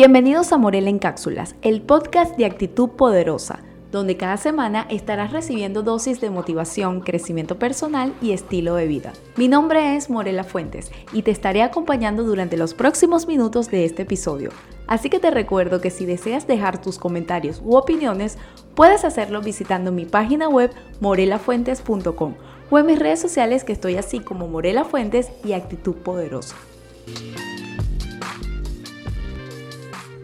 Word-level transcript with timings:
Bienvenidos 0.00 0.52
a 0.52 0.58
Morela 0.58 0.90
en 0.90 1.00
Cápsulas, 1.00 1.56
el 1.60 1.82
podcast 1.82 2.36
de 2.36 2.44
actitud 2.44 2.90
poderosa, 2.90 3.64
donde 3.90 4.16
cada 4.16 4.36
semana 4.36 4.86
estarás 4.90 5.32
recibiendo 5.32 5.82
dosis 5.82 6.20
de 6.20 6.30
motivación, 6.30 7.00
crecimiento 7.00 7.58
personal 7.58 8.14
y 8.22 8.30
estilo 8.30 8.76
de 8.76 8.86
vida. 8.86 9.12
Mi 9.34 9.48
nombre 9.48 9.96
es 9.96 10.08
Morela 10.08 10.44
Fuentes 10.44 10.92
y 11.12 11.22
te 11.22 11.32
estaré 11.32 11.62
acompañando 11.62 12.22
durante 12.22 12.56
los 12.56 12.74
próximos 12.74 13.26
minutos 13.26 13.72
de 13.72 13.84
este 13.84 14.02
episodio. 14.02 14.50
Así 14.86 15.10
que 15.10 15.18
te 15.18 15.32
recuerdo 15.32 15.80
que 15.80 15.90
si 15.90 16.06
deseas 16.06 16.46
dejar 16.46 16.80
tus 16.80 16.96
comentarios 16.96 17.60
u 17.64 17.74
opiniones, 17.74 18.38
puedes 18.76 19.04
hacerlo 19.04 19.40
visitando 19.40 19.90
mi 19.90 20.04
página 20.04 20.48
web 20.48 20.70
morelafuentes.com 21.00 22.34
o 22.70 22.78
en 22.78 22.86
mis 22.86 23.00
redes 23.00 23.20
sociales 23.20 23.64
que 23.64 23.72
estoy 23.72 23.96
así 23.96 24.20
como 24.20 24.46
Morela 24.46 24.84
Fuentes 24.84 25.32
y 25.44 25.54
Actitud 25.54 25.96
Poderosa. 25.96 26.54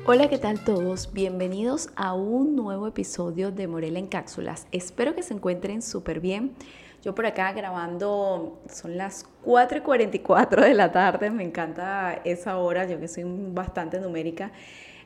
Hola, 0.07 0.29
¿qué 0.29 0.37
tal 0.37 0.63
todos? 0.63 1.15
Bienvenidos 1.15 1.89
a 1.97 2.13
un 2.13 2.55
nuevo 2.55 2.87
episodio 2.87 3.51
de 3.51 3.67
Morela 3.67 3.99
en 3.99 4.07
Cápsulas. 4.07 4.67
Espero 4.71 5.15
que 5.15 5.23
se 5.23 5.33
encuentren 5.33 5.81
súper 5.81 6.21
bien. 6.21 6.53
Yo 7.03 7.15
por 7.15 7.25
acá 7.25 7.51
grabando, 7.53 8.61
son 8.69 8.99
las 8.99 9.27
4 9.45 9.79
y 9.79 9.81
44 9.81 10.63
de 10.63 10.75
la 10.75 10.93
tarde, 10.93 11.31
me 11.31 11.43
encanta 11.43 12.21
esa 12.25 12.59
hora, 12.59 12.87
yo 12.87 13.01
que 13.01 13.09
soy 13.09 13.25
bastante 13.25 13.99
numérica. 13.99 14.53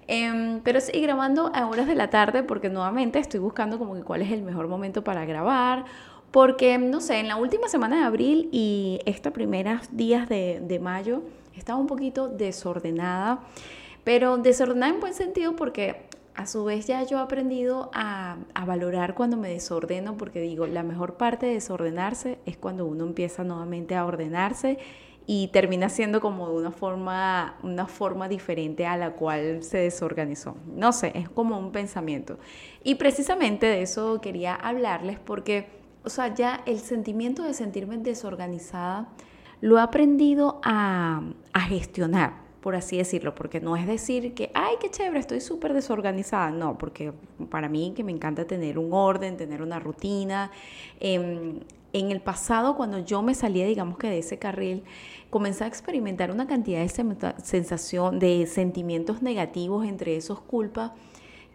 Em, 0.08 0.60
pero 0.64 0.80
sí, 0.80 1.00
grabando 1.00 1.52
a 1.54 1.68
horas 1.68 1.86
de 1.86 1.94
la 1.94 2.10
tarde 2.10 2.42
porque 2.42 2.68
nuevamente 2.68 3.20
estoy 3.20 3.38
buscando 3.38 3.78
como 3.78 3.94
que 3.94 4.02
cuál 4.02 4.22
es 4.22 4.32
el 4.32 4.42
mejor 4.42 4.66
momento 4.66 5.04
para 5.04 5.24
grabar. 5.24 5.84
Porque, 6.32 6.76
no 6.76 7.00
sé, 7.00 7.20
en 7.20 7.28
la 7.28 7.36
última 7.36 7.68
semana 7.68 7.98
de 7.98 8.02
abril 8.02 8.48
y 8.50 8.98
estos 9.06 9.32
primeros 9.32 9.96
días 9.96 10.28
de, 10.28 10.60
de 10.60 10.80
mayo 10.80 11.22
estaba 11.56 11.78
un 11.78 11.86
poquito 11.86 12.26
desordenada. 12.26 13.38
Pero 14.04 14.38
desordenada 14.38 14.92
en 14.92 15.00
buen 15.00 15.14
sentido 15.14 15.54
porque 15.56 16.08
a 16.38 16.46
su 16.46 16.64
vez 16.64 16.86
ya 16.86 17.02
yo 17.02 17.18
he 17.18 17.20
aprendido 17.20 17.90
a, 17.92 18.36
valorar 18.64 19.16
cuando 19.16 19.36
me 19.36 19.48
desordeno 19.48 20.16
porque 20.16 20.40
digo, 20.40 20.68
la 20.68 20.84
mejor 20.84 21.14
parte 21.14 21.46
de 21.46 21.54
desordenarse 21.54 22.38
es 22.46 22.56
cuando 22.56 22.86
uno 22.86 23.04
empieza 23.04 23.42
nuevamente 23.42 23.96
a 23.96 24.06
ordenarse 24.06 24.78
y 25.26 25.48
termina 25.48 25.88
siendo 25.88 26.20
como 26.20 26.48
de 26.48 26.54
una 26.54 26.70
forma, 26.70 27.56
una 27.64 27.88
forma 27.88 28.28
diferente 28.28 28.86
a 28.86 28.96
la 28.96 29.14
cual 29.14 29.64
se 29.64 29.78
desorganizó. 29.78 30.56
No 30.64 30.92
sé, 30.92 31.10
es 31.16 31.28
como 31.28 31.58
un 31.58 31.72
pensamiento. 31.72 32.38
Y 32.84 32.94
precisamente 32.94 33.66
de 33.66 33.82
eso 33.82 34.20
quería 34.20 34.54
hablarles 34.54 35.18
porque, 35.18 35.66
o 36.04 36.08
sea, 36.08 36.32
ya 36.32 36.62
el 36.66 36.78
sentimiento 36.78 37.42
de 37.42 37.52
sentirme 37.52 37.98
desorganizada 37.98 39.08
lo 39.60 39.76
he 39.76 39.80
aprendido 39.80 40.60
a, 40.62 41.20
a 41.52 41.60
gestionar 41.62 42.47
por 42.68 42.76
así 42.76 42.98
decirlo, 42.98 43.34
porque 43.34 43.62
no 43.62 43.78
es 43.78 43.86
decir 43.86 44.34
que, 44.34 44.50
ay, 44.52 44.74
qué 44.78 44.90
chévere, 44.90 45.20
estoy 45.20 45.40
súper 45.40 45.72
desorganizada, 45.72 46.50
no, 46.50 46.76
porque 46.76 47.14
para 47.48 47.66
mí 47.66 47.94
que 47.96 48.04
me 48.04 48.12
encanta 48.12 48.46
tener 48.46 48.78
un 48.78 48.92
orden, 48.92 49.38
tener 49.38 49.62
una 49.62 49.78
rutina. 49.78 50.50
Em, 51.00 51.60
en 51.94 52.10
el 52.10 52.20
pasado, 52.20 52.76
cuando 52.76 52.98
yo 52.98 53.22
me 53.22 53.34
salía, 53.34 53.64
digamos 53.64 53.96
que 53.96 54.10
de 54.10 54.18
ese 54.18 54.38
carril, 54.38 54.82
comencé 55.30 55.64
a 55.64 55.66
experimentar 55.66 56.30
una 56.30 56.46
cantidad 56.46 56.80
de 56.80 56.90
sensación, 57.42 58.18
de 58.18 58.46
sentimientos 58.46 59.22
negativos, 59.22 59.86
entre 59.86 60.16
esos 60.16 60.38
culpas, 60.38 60.90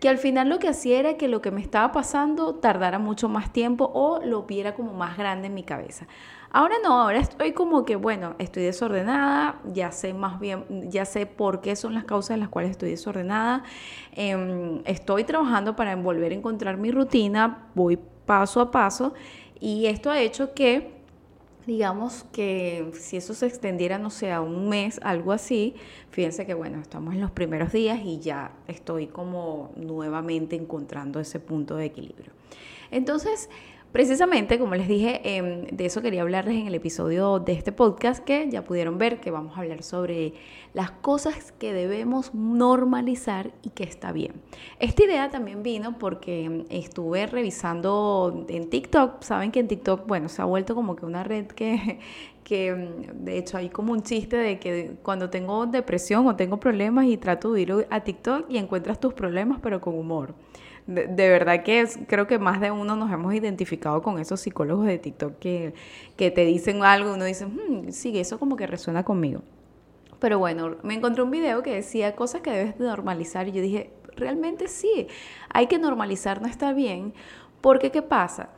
que 0.03 0.09
al 0.09 0.17
final 0.17 0.49
lo 0.49 0.59
que 0.59 0.67
hacía 0.67 0.99
era 0.99 1.15
que 1.15 1.29
lo 1.29 1.41
que 1.41 1.49
me 1.49 1.61
estaba 1.61 1.93
pasando 1.93 2.55
tardara 2.55 2.99
mucho 2.99 3.29
más 3.29 3.53
tiempo 3.53 3.89
o 3.93 4.19
lo 4.21 4.43
viera 4.43 4.75
como 4.75 4.91
más 4.93 5.17
grande 5.17 5.47
en 5.47 5.53
mi 5.53 5.63
cabeza. 5.63 6.07
Ahora 6.51 6.75
no, 6.83 6.99
ahora 6.99 7.19
estoy 7.19 7.53
como 7.53 7.85
que, 7.85 7.95
bueno, 7.95 8.35
estoy 8.37 8.63
desordenada, 8.63 9.61
ya 9.63 9.93
sé 9.93 10.13
más 10.13 10.41
bien, 10.41 10.65
ya 10.91 11.05
sé 11.05 11.25
por 11.25 11.61
qué 11.61 11.77
son 11.77 11.93
las 11.93 12.03
causas 12.03 12.31
en 12.31 12.41
las 12.41 12.49
cuales 12.49 12.71
estoy 12.71 12.89
desordenada. 12.89 13.63
Em, 14.11 14.81
estoy 14.83 15.23
trabajando 15.23 15.77
para 15.77 15.95
volver 15.95 16.33
a 16.33 16.35
encontrar 16.35 16.75
mi 16.75 16.91
rutina, 16.91 17.69
voy 17.73 17.97
paso 18.25 18.59
a 18.59 18.71
paso 18.71 19.13
y 19.61 19.85
esto 19.85 20.11
ha 20.11 20.19
hecho 20.19 20.53
que 20.53 21.02
digamos 21.65 22.25
que 22.31 22.91
si 22.93 23.17
eso 23.17 23.33
se 23.33 23.45
extendiera, 23.45 23.97
no 23.97 24.09
sé, 24.09 24.31
a 24.31 24.41
un 24.41 24.69
mes, 24.69 24.99
algo 25.03 25.31
así, 25.31 25.75
fíjense 26.11 26.45
que 26.45 26.53
bueno, 26.53 26.79
estamos 26.79 27.13
en 27.13 27.21
los 27.21 27.31
primeros 27.31 27.71
días 27.71 27.99
y 28.03 28.19
ya 28.19 28.51
estoy 28.67 29.07
como 29.07 29.71
nuevamente 29.75 30.55
encontrando 30.55 31.19
ese 31.19 31.39
punto 31.39 31.75
de 31.75 31.85
equilibrio. 31.85 32.31
Entonces, 32.91 33.49
Precisamente, 33.93 34.57
como 34.57 34.73
les 34.73 34.87
dije, 34.87 35.21
em, 35.23 35.67
de 35.67 35.85
eso 35.85 36.01
quería 36.01 36.23
hablarles 36.23 36.55
en 36.55 36.65
el 36.65 36.73
episodio 36.73 37.37
de 37.37 37.53
este 37.53 37.71
podcast 37.71 38.23
que 38.23 38.49
ya 38.49 38.63
pudieron 38.63 38.97
ver 38.97 39.19
que 39.19 39.29
vamos 39.29 39.55
a 39.55 39.61
hablar 39.61 39.83
sobre 39.83 40.33
las 40.73 40.89
cosas 40.89 41.51
que 41.51 41.73
debemos 41.73 42.33
normalizar 42.33 43.51
y 43.61 43.69
que 43.69 43.83
está 43.83 44.11
bien. 44.11 44.33
Esta 44.79 45.03
idea 45.03 45.29
también 45.29 45.61
vino 45.61 45.99
porque 45.99 46.65
estuve 46.71 47.27
revisando 47.27 48.47
en 48.49 48.67
TikTok, 48.67 49.21
saben 49.21 49.51
que 49.51 49.59
en 49.59 49.67
TikTok, 49.67 50.07
bueno, 50.07 50.27
se 50.27 50.41
ha 50.41 50.45
vuelto 50.45 50.73
como 50.73 50.95
que 50.95 51.05
una 51.05 51.23
red 51.23 51.45
que, 51.45 51.99
que 52.43 52.73
de 53.13 53.37
hecho 53.37 53.59
hay 53.59 53.69
como 53.69 53.93
un 53.93 54.01
chiste 54.01 54.37
de 54.37 54.57
que 54.57 54.95
cuando 55.03 55.29
tengo 55.29 55.67
depresión 55.67 56.25
o 56.25 56.35
tengo 56.35 56.59
problemas 56.59 57.05
y 57.05 57.17
trato 57.17 57.53
de 57.53 57.61
ir 57.61 57.87
a 57.91 57.99
TikTok 57.99 58.49
y 58.49 58.57
encuentras 58.57 58.99
tus 58.99 59.13
problemas 59.13 59.59
pero 59.61 59.79
con 59.79 59.93
humor 59.93 60.33
de, 60.87 61.29
verdad 61.29 61.63
que 61.63 61.87
creo 62.07 62.27
que 62.27 62.39
más 62.39 62.59
de 62.59 62.71
uno 62.71 62.95
nos 62.95 63.11
hemos 63.11 63.33
identificado 63.33 64.01
con 64.01 64.19
esos 64.19 64.41
psicólogos 64.41 64.85
de 64.85 64.97
TikTok 64.97 65.39
que, 65.39 65.73
que 66.17 66.31
te 66.31 66.45
dicen 66.45 66.83
algo 66.83 67.11
y 67.11 67.13
uno 67.13 67.25
dice, 67.25 67.45
hmm, 67.45 67.89
sí, 67.91 68.17
eso 68.19 68.39
como 68.39 68.55
que 68.55 68.67
resuena 68.67 69.03
conmigo. 69.03 69.41
Pero 70.19 70.39
bueno, 70.39 70.77
me 70.83 70.93
encontré 70.93 71.23
un 71.23 71.31
video 71.31 71.63
que 71.63 71.73
decía 71.73 72.15
cosas 72.15 72.41
que 72.41 72.51
debes 72.51 72.77
de 72.77 72.85
normalizar 72.85 73.47
y 73.47 73.51
yo 73.51 73.61
dije, 73.61 73.91
realmente 74.15 74.67
sí, 74.67 75.07
hay 75.49 75.67
que 75.67 75.79
normalizar, 75.79 76.41
no 76.41 76.47
está 76.47 76.73
bien, 76.73 77.13
porque 77.61 77.91
¿qué 77.91 78.01
pasa? 78.01 78.49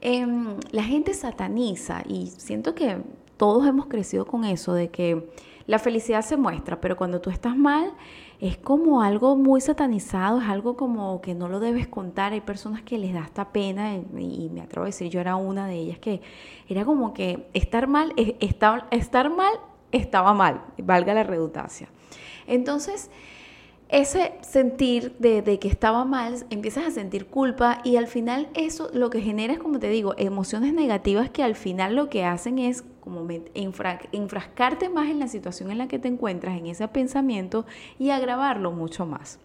Em, 0.00 0.56
la 0.70 0.82
gente 0.82 1.12
sataniza 1.14 2.02
y 2.06 2.28
siento 2.28 2.74
que 2.74 2.98
todos 3.36 3.66
hemos 3.66 3.86
crecido 3.86 4.26
con 4.26 4.44
eso 4.44 4.72
de 4.74 4.88
que 4.90 5.28
la 5.66 5.78
felicidad 5.78 6.22
se 6.22 6.36
muestra, 6.36 6.80
pero 6.80 6.96
cuando 6.96 7.20
tú 7.20 7.30
estás 7.30 7.56
mal 7.56 7.92
es 8.40 8.56
como 8.56 9.02
algo 9.02 9.36
muy 9.36 9.60
satanizado, 9.60 10.40
es 10.40 10.48
algo 10.48 10.76
como 10.76 11.20
que 11.20 11.34
no 11.34 11.48
lo 11.48 11.60
debes 11.60 11.86
contar. 11.86 12.32
Hay 12.32 12.40
personas 12.40 12.82
que 12.82 12.96
les 12.96 13.12
da 13.12 13.20
esta 13.20 13.52
pena 13.52 13.94
y, 13.96 14.50
me 14.52 14.62
atrevo 14.62 14.84
a 14.84 14.86
decir, 14.86 15.10
yo 15.10 15.20
era 15.20 15.36
una 15.36 15.66
de 15.66 15.74
ellas 15.74 15.98
que 15.98 16.22
era 16.68 16.84
como 16.84 17.12
que 17.12 17.48
estar 17.52 17.86
mal, 17.86 18.14
estar, 18.16 18.86
estar 18.90 19.30
mal 19.30 19.52
estaba 19.92 20.32
mal, 20.32 20.62
valga 20.78 21.14
la 21.14 21.22
redundancia. 21.22 21.88
Entonces, 22.46 23.10
ese 23.90 24.34
sentir 24.42 25.16
de, 25.18 25.58
que 25.58 25.68
estaba 25.68 26.04
mal, 26.04 26.46
empiezas 26.50 26.86
a 26.86 26.90
sentir 26.90 27.26
culpa 27.26 27.80
y 27.84 27.96
al 27.96 28.06
final 28.06 28.48
eso 28.54 28.88
lo 28.92 29.10
que 29.10 29.20
genera 29.20 29.52
es, 29.52 29.58
como 29.58 29.80
te 29.80 29.88
digo, 29.88 30.14
emociones 30.16 30.72
negativas 30.72 31.30
que 31.30 31.42
al 31.42 31.56
final 31.56 31.96
lo 31.96 32.08
que 32.08 32.24
hacen 32.24 32.58
es 32.58 32.84
como 33.00 33.26
enfrascarte 33.54 34.88
más 34.88 35.08
en 35.08 35.18
la 35.18 35.28
situación 35.28 35.70
en 35.70 35.78
la 35.78 35.88
que 35.88 35.98
te 35.98 36.08
encuentras, 36.08 36.56
en 36.56 36.66
ese 36.66 36.86
pensamiento 36.88 37.66
y 37.98 38.10
agravarlo 38.10 38.70
mucho 38.70 39.06
más. 39.06 39.40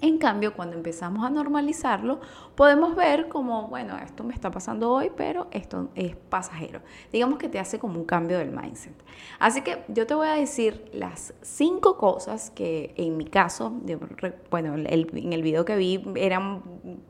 En 0.00 0.18
cambio, 0.18 0.54
cuando 0.54 0.76
empezamos 0.76 1.24
a 1.24 1.30
normalizarlo, 1.30 2.20
podemos 2.54 2.94
ver 2.94 3.28
como, 3.28 3.68
bueno, 3.68 3.96
esto 3.98 4.24
me 4.24 4.34
está 4.34 4.50
pasando 4.50 4.90
hoy, 4.90 5.10
pero 5.16 5.46
esto 5.50 5.88
es 5.94 6.16
pasajero. 6.16 6.80
Digamos 7.12 7.38
que 7.38 7.48
te 7.48 7.58
hace 7.58 7.78
como 7.78 7.98
un 7.98 8.04
cambio 8.04 8.38
del 8.38 8.50
mindset. 8.50 8.94
Así 9.38 9.62
que 9.62 9.84
yo 9.88 10.06
te 10.06 10.14
voy 10.14 10.28
a 10.28 10.34
decir 10.34 10.84
las 10.92 11.34
cinco 11.42 11.96
cosas 11.96 12.50
que 12.50 12.94
en 12.96 13.16
mi 13.16 13.24
caso, 13.24 13.72
bueno, 14.50 14.74
en 14.74 15.32
el 15.32 15.42
video 15.42 15.64
que 15.64 15.76
vi 15.76 16.04
eran 16.16 16.62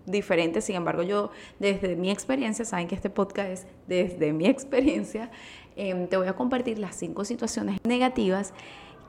diferentes, 0.06 0.64
sin 0.64 0.76
embargo, 0.76 1.03
yo 1.03 1.30
desde 1.58 1.97
mi 1.97 2.10
experiencia, 2.10 2.64
saben 2.64 2.88
que 2.88 2.94
este 2.94 3.10
podcast 3.10 3.48
es 3.48 3.66
desde 3.86 4.32
mi 4.32 4.47
experiencia, 4.47 5.30
em, 5.74 6.06
te 6.06 6.16
voy 6.16 6.28
a 6.28 6.34
compartir 6.34 6.78
las 6.78 6.97
cinco 6.97 7.24
situaciones 7.24 7.78
negativas 7.84 8.53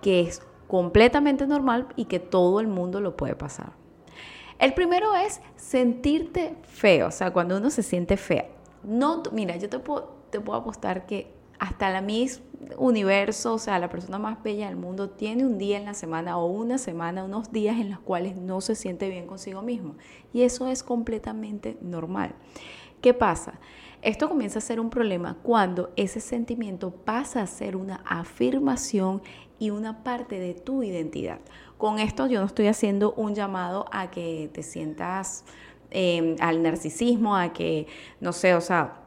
que 0.02 0.22
es 0.22 0.42
completamente 0.68 1.48
normal 1.48 1.88
y 1.96 2.06
que 2.06 2.20
todo 2.20 2.60
el 2.60 2.68
mundo 2.68 3.02
lo 3.02 3.16
puede 3.16 3.36
pasar. 3.36 3.72
El 4.60 4.74
primero 4.74 5.16
es 5.16 5.40
sentirte 5.56 6.56
feo, 6.64 7.08
o 7.08 7.12
sea, 7.12 7.32
cuando 7.32 7.58
uno 7.58 7.70
se 7.70 7.84
siente 7.84 8.18
fea. 8.18 8.48
No, 8.84 9.22
mira, 9.32 9.56
yo 9.58 9.70
te 9.70 9.80
puedo, 9.80 10.18
apostar 10.54 11.06
que 11.06 11.32
hasta 11.60 11.90
la 11.90 12.02
Miss 12.02 12.42
Universo, 12.78 13.54
o 13.54 13.60
sea, 13.60 13.80
la 13.80 13.90
persona 13.90 14.18
más 14.18 14.42
bella 14.42 14.68
del 14.68 14.78
mundo, 14.78 15.10
tiene 15.10 15.46
un 15.46 15.58
día 15.58 15.78
en 15.78 15.86
la 15.86 15.94
semana 15.94 16.38
o 16.38 16.46
una 16.46 16.78
semana, 16.78 17.24
unos 17.24 17.52
días 17.52 17.78
en 17.80 17.92
los 17.92 18.00
cuales 18.00 18.36
no 18.36 18.62
se 18.62 18.76
siente 18.76 19.10
bien 19.10 19.28
consigo 19.28 19.62
mismo. 19.62 19.96
Y 20.34 20.42
eso 20.42 20.68
es 20.68 20.84
completamente 20.84 21.78
normal. 21.82 22.34
¿Qué 23.02 23.14
pasa? 23.14 23.60
Esto 24.02 24.30
comienza 24.30 24.60
a 24.60 24.62
ser 24.62 24.80
un 24.80 24.90
problema 24.90 25.38
cuando 25.44 25.92
ese 25.96 26.20
sentimiento 26.20 26.92
pasa 26.92 27.42
a 27.42 27.48
ser 27.48 27.76
una 27.76 28.02
afirmación 28.06 29.22
y 29.60 29.70
una 29.70 30.04
parte 30.04 30.40
de 30.40 30.54
tu 30.54 30.84
identidad. 30.84 31.40
Con 31.78 32.00
esto 32.00 32.28
yo 32.28 32.40
no 32.40 32.46
estoy 32.46 32.68
haciendo 32.68 33.14
un 33.14 33.36
llamado 33.36 33.86
a 33.92 34.10
que 34.10 34.50
te 34.54 34.64
sientas 34.64 35.46
em, 35.92 36.36
al 36.40 36.64
narcisismo, 36.64 37.36
a 37.36 37.54
que, 37.54 37.88
no 38.20 38.34
sé, 38.34 38.56
o 38.56 38.62
sea, 38.62 39.04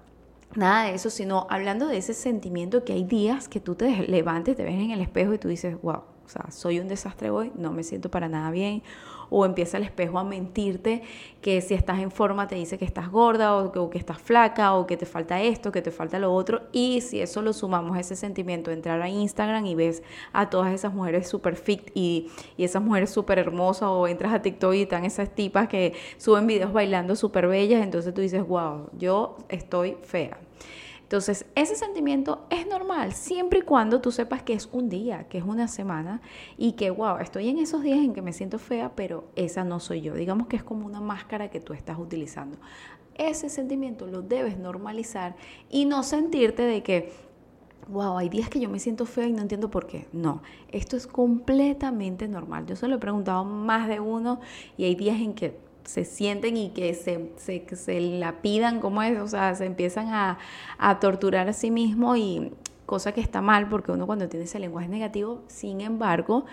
nada 0.55 0.85
de 0.85 0.94
eso, 0.94 1.11
sino 1.11 1.47
hablando 1.50 1.87
de 1.87 1.99
ese 1.99 2.14
sentimiento 2.14 2.85
que 2.85 2.93
hay 2.93 3.05
días 3.05 3.49
que 3.49 3.61
tú 3.61 3.75
te 3.75 3.91
levantes, 4.08 4.56
te 4.56 4.64
ves 4.64 4.75
en 4.75 4.91
el 4.91 5.00
espejo 5.00 5.35
y 5.35 5.38
tú 5.38 5.49
dices, 5.49 5.81
wow, 5.82 6.02
o 6.31 6.32
sea, 6.32 6.50
soy 6.53 6.79
un 6.79 6.87
desastre 6.87 7.31
hoy, 7.31 7.50
no 7.56 7.73
me 7.73 7.82
siento 7.82 8.09
para 8.09 8.29
nada 8.29 8.53
bien, 8.53 8.85
o 9.31 9.44
empieza 9.44 9.79
el 9.79 9.82
espejo 9.82 10.17
a 10.21 10.23
mentirte 10.23 11.03
que 11.41 11.61
si 11.61 11.75
estás 11.75 11.99
en 11.99 12.12
forma 12.12 12.47
te 12.47 12.55
dice 12.55 12.79
que 12.79 12.85
estás 12.85 13.11
gorda 13.11 13.56
o 13.56 13.91
que, 13.91 13.99
estás 13.99 14.19
flaca 14.19 14.75
o 14.75 14.87
que 14.87 14.97
te 14.97 15.06
falta 15.06 15.41
esto, 15.41 15.73
que 15.73 15.82
te 15.82 15.91
falta 15.91 16.21
lo 16.21 16.32
otro. 16.32 16.62
Y 16.71 17.00
si 17.00 17.21
eso 17.21 17.43
lo 17.43 17.53
sumamos 17.53 17.99
ese 17.99 18.15
sentimiento 18.15 18.71
entrar 18.71 19.03
a 19.03 19.09
Instagram 19.09 19.67
y 19.67 19.75
ves 19.75 20.05
a 20.32 20.50
todas 20.50 20.73
esas 20.73 20.94
mujeres 20.94 21.29
super 21.29 21.56
fit 21.56 21.91
y, 21.94 22.31
y 22.56 22.62
esas 22.62 22.83
mujeres 22.83 23.11
súper 23.11 23.41
hermosas 23.41 23.88
o 23.91 24.06
entras 24.06 24.33
a 24.33 24.43
TikTok 24.43 24.75
y 24.75 24.83
están 24.83 25.05
esas 25.05 25.35
tipas 25.35 25.67
que 25.67 25.94
suben 26.17 26.47
videos 26.47 26.73
bailando 26.73 27.17
súper 27.17 27.49
bellas, 27.49 27.83
entonces 27.83 28.15
tú 28.15 28.21
dices, 28.21 28.47
wow, 28.47 28.88
yo 28.97 29.37
estoy 29.49 29.97
fea. 30.03 30.38
Entonces, 31.11 31.45
ese 31.57 31.75
sentimiento 31.75 32.47
es 32.51 32.69
normal 32.69 33.15
siempre 33.15 33.59
y 33.59 33.62
cuando 33.62 34.01
tú 34.01 34.12
sepas 34.12 34.45
que 34.45 34.53
es 34.53 34.69
un 34.71 34.89
día, 34.89 35.25
que 35.25 35.39
es 35.39 35.45
una 35.45 35.67
semana 35.67 36.23
y 36.57 36.75
que, 36.75 36.93
wow, 36.93 37.17
estoy 37.17 37.49
en 37.49 37.59
esos 37.59 37.83
días 37.83 37.99
en 37.99 38.12
que 38.12 38.23
me 38.23 38.33
siento 38.33 38.61
fea, 38.61 38.93
pero 38.95 39.25
esa 39.35 39.65
no 39.65 39.81
soy 39.81 40.03
yo. 40.03 40.15
Digamos 40.15 40.47
que 40.47 40.55
es 40.55 40.62
como 40.62 40.87
una 40.87 41.01
máscara 41.01 41.51
que 41.51 41.59
tú 41.59 41.73
estás 41.73 41.99
utilizando. 41.99 42.59
Ese 43.17 43.49
sentimiento 43.49 44.07
lo 44.07 44.23
debes 44.23 44.57
normalizar 44.57 45.35
y 45.69 45.85
no 45.85 46.05
sentirte 46.05 46.62
de 46.62 46.85
que, 46.85 47.12
wow, 47.89 48.17
hay 48.17 48.29
días 48.29 48.49
que 48.49 48.61
yo 48.61 48.71
me 48.71 48.79
siento 48.79 49.05
fea 49.05 49.27
y 49.27 49.33
no 49.33 49.43
entiendo 49.43 49.69
por 49.69 49.89
qué. 49.89 50.07
No, 50.12 50.45
esto 50.71 50.97
es 50.97 51.09
completamente 51.09 52.29
normal. 52.29 52.67
Yo 52.67 52.77
se 52.77 52.87
lo 52.87 52.95
he 52.95 52.99
preguntado 53.01 53.45
más 53.45 53.89
de 53.89 53.99
uno 53.99 54.39
y 54.77 54.85
hay 54.85 54.95
días 54.95 55.21
en 55.21 55.35
que 55.35 55.59
se 55.90 56.04
sienten 56.04 56.56
y 56.56 56.69
que 56.70 56.94
se, 56.94 57.32
se, 57.37 58.00
la 58.00 58.42
pidan, 58.42 58.78
como 58.78 59.02
es? 59.02 59.19
O 59.19 59.26
sea, 59.26 59.56
se 59.56 59.64
empiezan 59.66 60.08
a, 60.08 60.38
torturar 61.00 61.48
a 61.48 61.52
sí 61.52 61.72
mismo 61.72 62.14
y 62.14 62.52
cosa 62.87 63.12
que 63.12 63.20
está 63.20 63.40
mal 63.40 63.69
porque 63.69 63.90
uno 63.90 64.06
cuando 64.06 64.28
tiene 64.28 64.44
ese 64.44 64.60
lenguaje 64.60 64.88
negativo, 64.88 65.42
sin 65.48 65.81
embargo, 65.81 66.44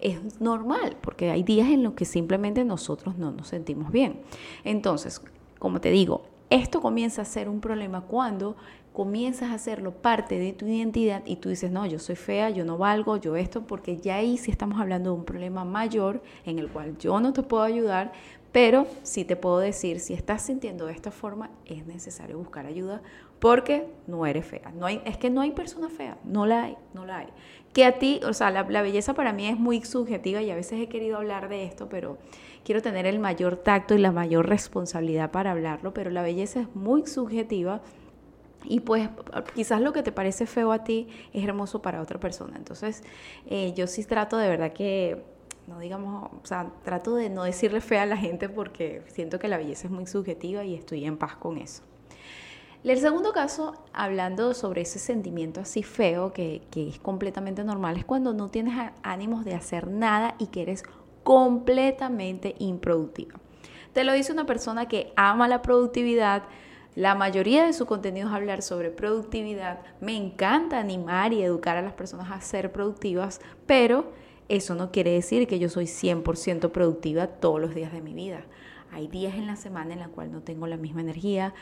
es 0.00 0.40
normal 0.40 0.96
porque 1.00 1.30
hay 1.32 1.42
días 1.42 1.70
en 1.70 1.82
los 1.82 1.94
que 1.94 2.04
simplemente 2.04 2.64
nosotros 2.64 3.18
no 3.18 3.32
nos 3.32 3.48
sentimos 3.48 3.90
bien. 3.90 4.20
Entonces, 4.62 5.20
como 5.58 5.80
te 5.80 5.90
digo, 5.90 6.22
esto 6.50 6.80
comienza 6.80 7.22
a 7.22 7.24
ser 7.24 7.48
un 7.48 7.60
problema 7.60 8.02
cuando 8.02 8.54
comienzas 8.92 9.50
a 9.50 9.54
hacerlo 9.54 9.90
parte 9.90 10.38
de 10.38 10.52
tu 10.52 10.66
identidad 10.66 11.22
y 11.26 11.36
tú 11.36 11.48
dices, 11.48 11.72
no, 11.72 11.84
yo 11.84 11.98
soy 11.98 12.14
fea, 12.14 12.50
yo 12.50 12.64
no 12.64 12.78
valgo, 12.78 13.16
yo 13.16 13.34
esto, 13.34 13.66
porque 13.66 13.96
ya 13.96 14.16
ahí 14.16 14.36
sí 14.36 14.52
estamos 14.52 14.80
hablando 14.80 15.10
de 15.10 15.16
un 15.16 15.24
problema 15.24 15.64
mayor 15.64 16.22
en 16.44 16.60
el 16.60 16.68
cual 16.68 16.96
yo 16.98 17.18
no 17.18 17.32
te 17.32 17.42
puedo 17.42 17.64
ayudar, 17.64 18.12
pero 18.54 18.86
sí 19.02 19.24
te 19.24 19.34
puedo 19.34 19.58
decir, 19.58 19.98
si 19.98 20.14
estás 20.14 20.42
sintiendo 20.42 20.86
de 20.86 20.92
esta 20.92 21.10
forma, 21.10 21.50
es 21.66 21.86
necesario 21.86 22.38
buscar 22.38 22.66
ayuda 22.66 23.02
porque 23.40 23.88
no 24.06 24.26
eres 24.26 24.46
fea. 24.46 24.72
No 24.76 24.86
hay, 24.86 25.02
es 25.04 25.16
que 25.16 25.28
no 25.28 25.40
hay 25.40 25.50
persona 25.50 25.88
fea, 25.88 26.18
no 26.22 26.46
la 26.46 26.62
hay, 26.62 26.76
no 26.92 27.04
la 27.04 27.18
hay. 27.18 27.26
Que 27.72 27.84
a 27.84 27.98
ti, 27.98 28.20
o 28.24 28.32
sea, 28.32 28.52
la, 28.52 28.62
belleza 28.62 29.12
para 29.14 29.32
mí 29.32 29.48
es 29.48 29.58
muy 29.58 29.82
subjetiva 29.82 30.40
y 30.40 30.52
a 30.52 30.54
veces 30.54 30.80
he 30.80 30.88
querido 30.88 31.16
hablar 31.16 31.48
de 31.48 31.64
esto, 31.64 31.88
pero 31.88 32.16
quiero 32.64 32.80
tener 32.80 33.06
el 33.06 33.18
mayor 33.18 33.56
tacto 33.56 33.96
y 33.96 33.98
la 33.98 34.12
mayor 34.12 34.48
responsabilidad 34.48 35.32
para 35.32 35.50
hablarlo, 35.50 35.92
pero 35.92 36.10
la 36.10 36.22
belleza 36.22 36.60
es 36.60 36.76
muy 36.76 37.08
subjetiva. 37.08 37.82
Y 38.62 38.80
pues 38.80 39.08
quizás 39.56 39.80
lo 39.80 39.92
que 39.92 40.04
te 40.04 40.12
parece 40.12 40.46
feo 40.46 40.70
a 40.70 40.84
ti 40.84 41.08
es 41.32 41.42
hermoso 41.42 41.82
para 41.82 42.00
otra 42.00 42.20
persona. 42.20 42.56
Entonces 42.56 43.02
eh, 43.50 43.72
yo 43.74 43.88
sí 43.88 44.04
trato 44.04 44.36
de 44.36 44.48
verdad 44.48 44.72
que 44.72 45.33
no 45.66 45.78
digamos, 45.78 46.30
o 46.32 46.46
sea, 46.46 46.70
trato 46.82 47.14
de 47.14 47.30
no 47.30 47.44
decirle 47.44 47.80
fea 47.80 48.02
a 48.02 48.06
la 48.06 48.16
gente 48.16 48.48
porque 48.48 49.02
siento 49.08 49.38
que 49.38 49.48
la 49.48 49.56
belleza 49.56 49.86
es 49.86 49.92
muy 49.92 50.06
subjetiva 50.06 50.64
y 50.64 50.74
estoy 50.74 51.04
en 51.04 51.16
paz 51.16 51.36
con 51.36 51.58
eso. 51.58 51.82
El 52.82 52.98
segundo 52.98 53.32
caso, 53.32 53.74
hablando 53.94 54.52
sobre 54.52 54.82
ese 54.82 54.98
sentimiento 54.98 55.60
así 55.60 55.82
feo, 55.82 56.34
que, 56.34 56.62
que 56.70 56.88
es 56.88 56.98
completamente 56.98 57.64
normal, 57.64 57.96
es 57.96 58.04
cuando 58.04 58.34
no 58.34 58.50
tienes 58.50 58.74
ánimos 59.02 59.46
de 59.46 59.54
hacer 59.54 59.88
nada 59.88 60.34
y 60.38 60.48
que 60.48 60.62
eres 60.62 60.82
completamente 61.22 62.54
improductiva. 62.58 63.40
Te 63.94 64.04
lo 64.04 64.12
dice 64.12 64.32
una 64.32 64.44
persona 64.44 64.86
que 64.86 65.14
ama 65.16 65.48
la 65.48 65.62
productividad, 65.62 66.42
la 66.94 67.16
mayoría 67.16 67.64
de 67.64 67.72
su 67.72 67.86
contenido 67.86 68.28
es 68.28 68.34
hablar 68.34 68.62
sobre 68.62 68.90
productividad. 68.90 69.80
Me 70.00 70.16
encanta 70.16 70.78
animar 70.78 71.32
y 71.32 71.42
educar 71.42 71.76
a 71.76 71.82
las 71.82 71.94
personas 71.94 72.30
a 72.30 72.40
ser 72.40 72.70
productivas, 72.70 73.40
pero 73.66 74.12
eso 74.48 74.74
no 74.74 74.90
quiere 74.90 75.12
decir 75.12 75.46
que 75.46 75.58
yo 75.58 75.68
soy 75.68 75.84
100% 75.86 76.70
productiva 76.70 77.26
todos 77.26 77.60
los 77.60 77.74
días 77.74 77.92
de 77.92 78.02
mi 78.02 78.14
vida. 78.14 78.44
Hay 78.92 79.08
días 79.08 79.34
en 79.34 79.46
la 79.46 79.56
semana 79.56 79.94
en 79.94 80.00
la 80.00 80.08
cual 80.08 80.30
no 80.30 80.42
tengo 80.42 80.66
la 80.66 80.76
misma 80.76 81.00
energía 81.00 81.54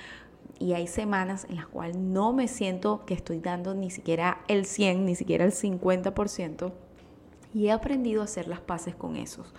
y 0.58 0.74
hay 0.74 0.86
semanas 0.86 1.46
en 1.48 1.56
las 1.56 1.66
cuales 1.66 1.96
no 1.96 2.32
me 2.32 2.48
siento 2.48 3.04
que 3.06 3.14
estoy 3.14 3.40
dando 3.40 3.74
ni 3.74 3.90
siquiera 3.90 4.42
el 4.48 4.66
100, 4.66 5.06
ni 5.06 5.14
siquiera 5.14 5.44
el 5.44 5.52
50%. 5.52 6.72
Y 7.54 7.66
he 7.66 7.72
aprendido 7.72 8.22
a 8.22 8.24
hacer 8.24 8.48
las 8.48 8.60
paces 8.60 8.94
con 8.94 9.16
esos. 9.16 9.52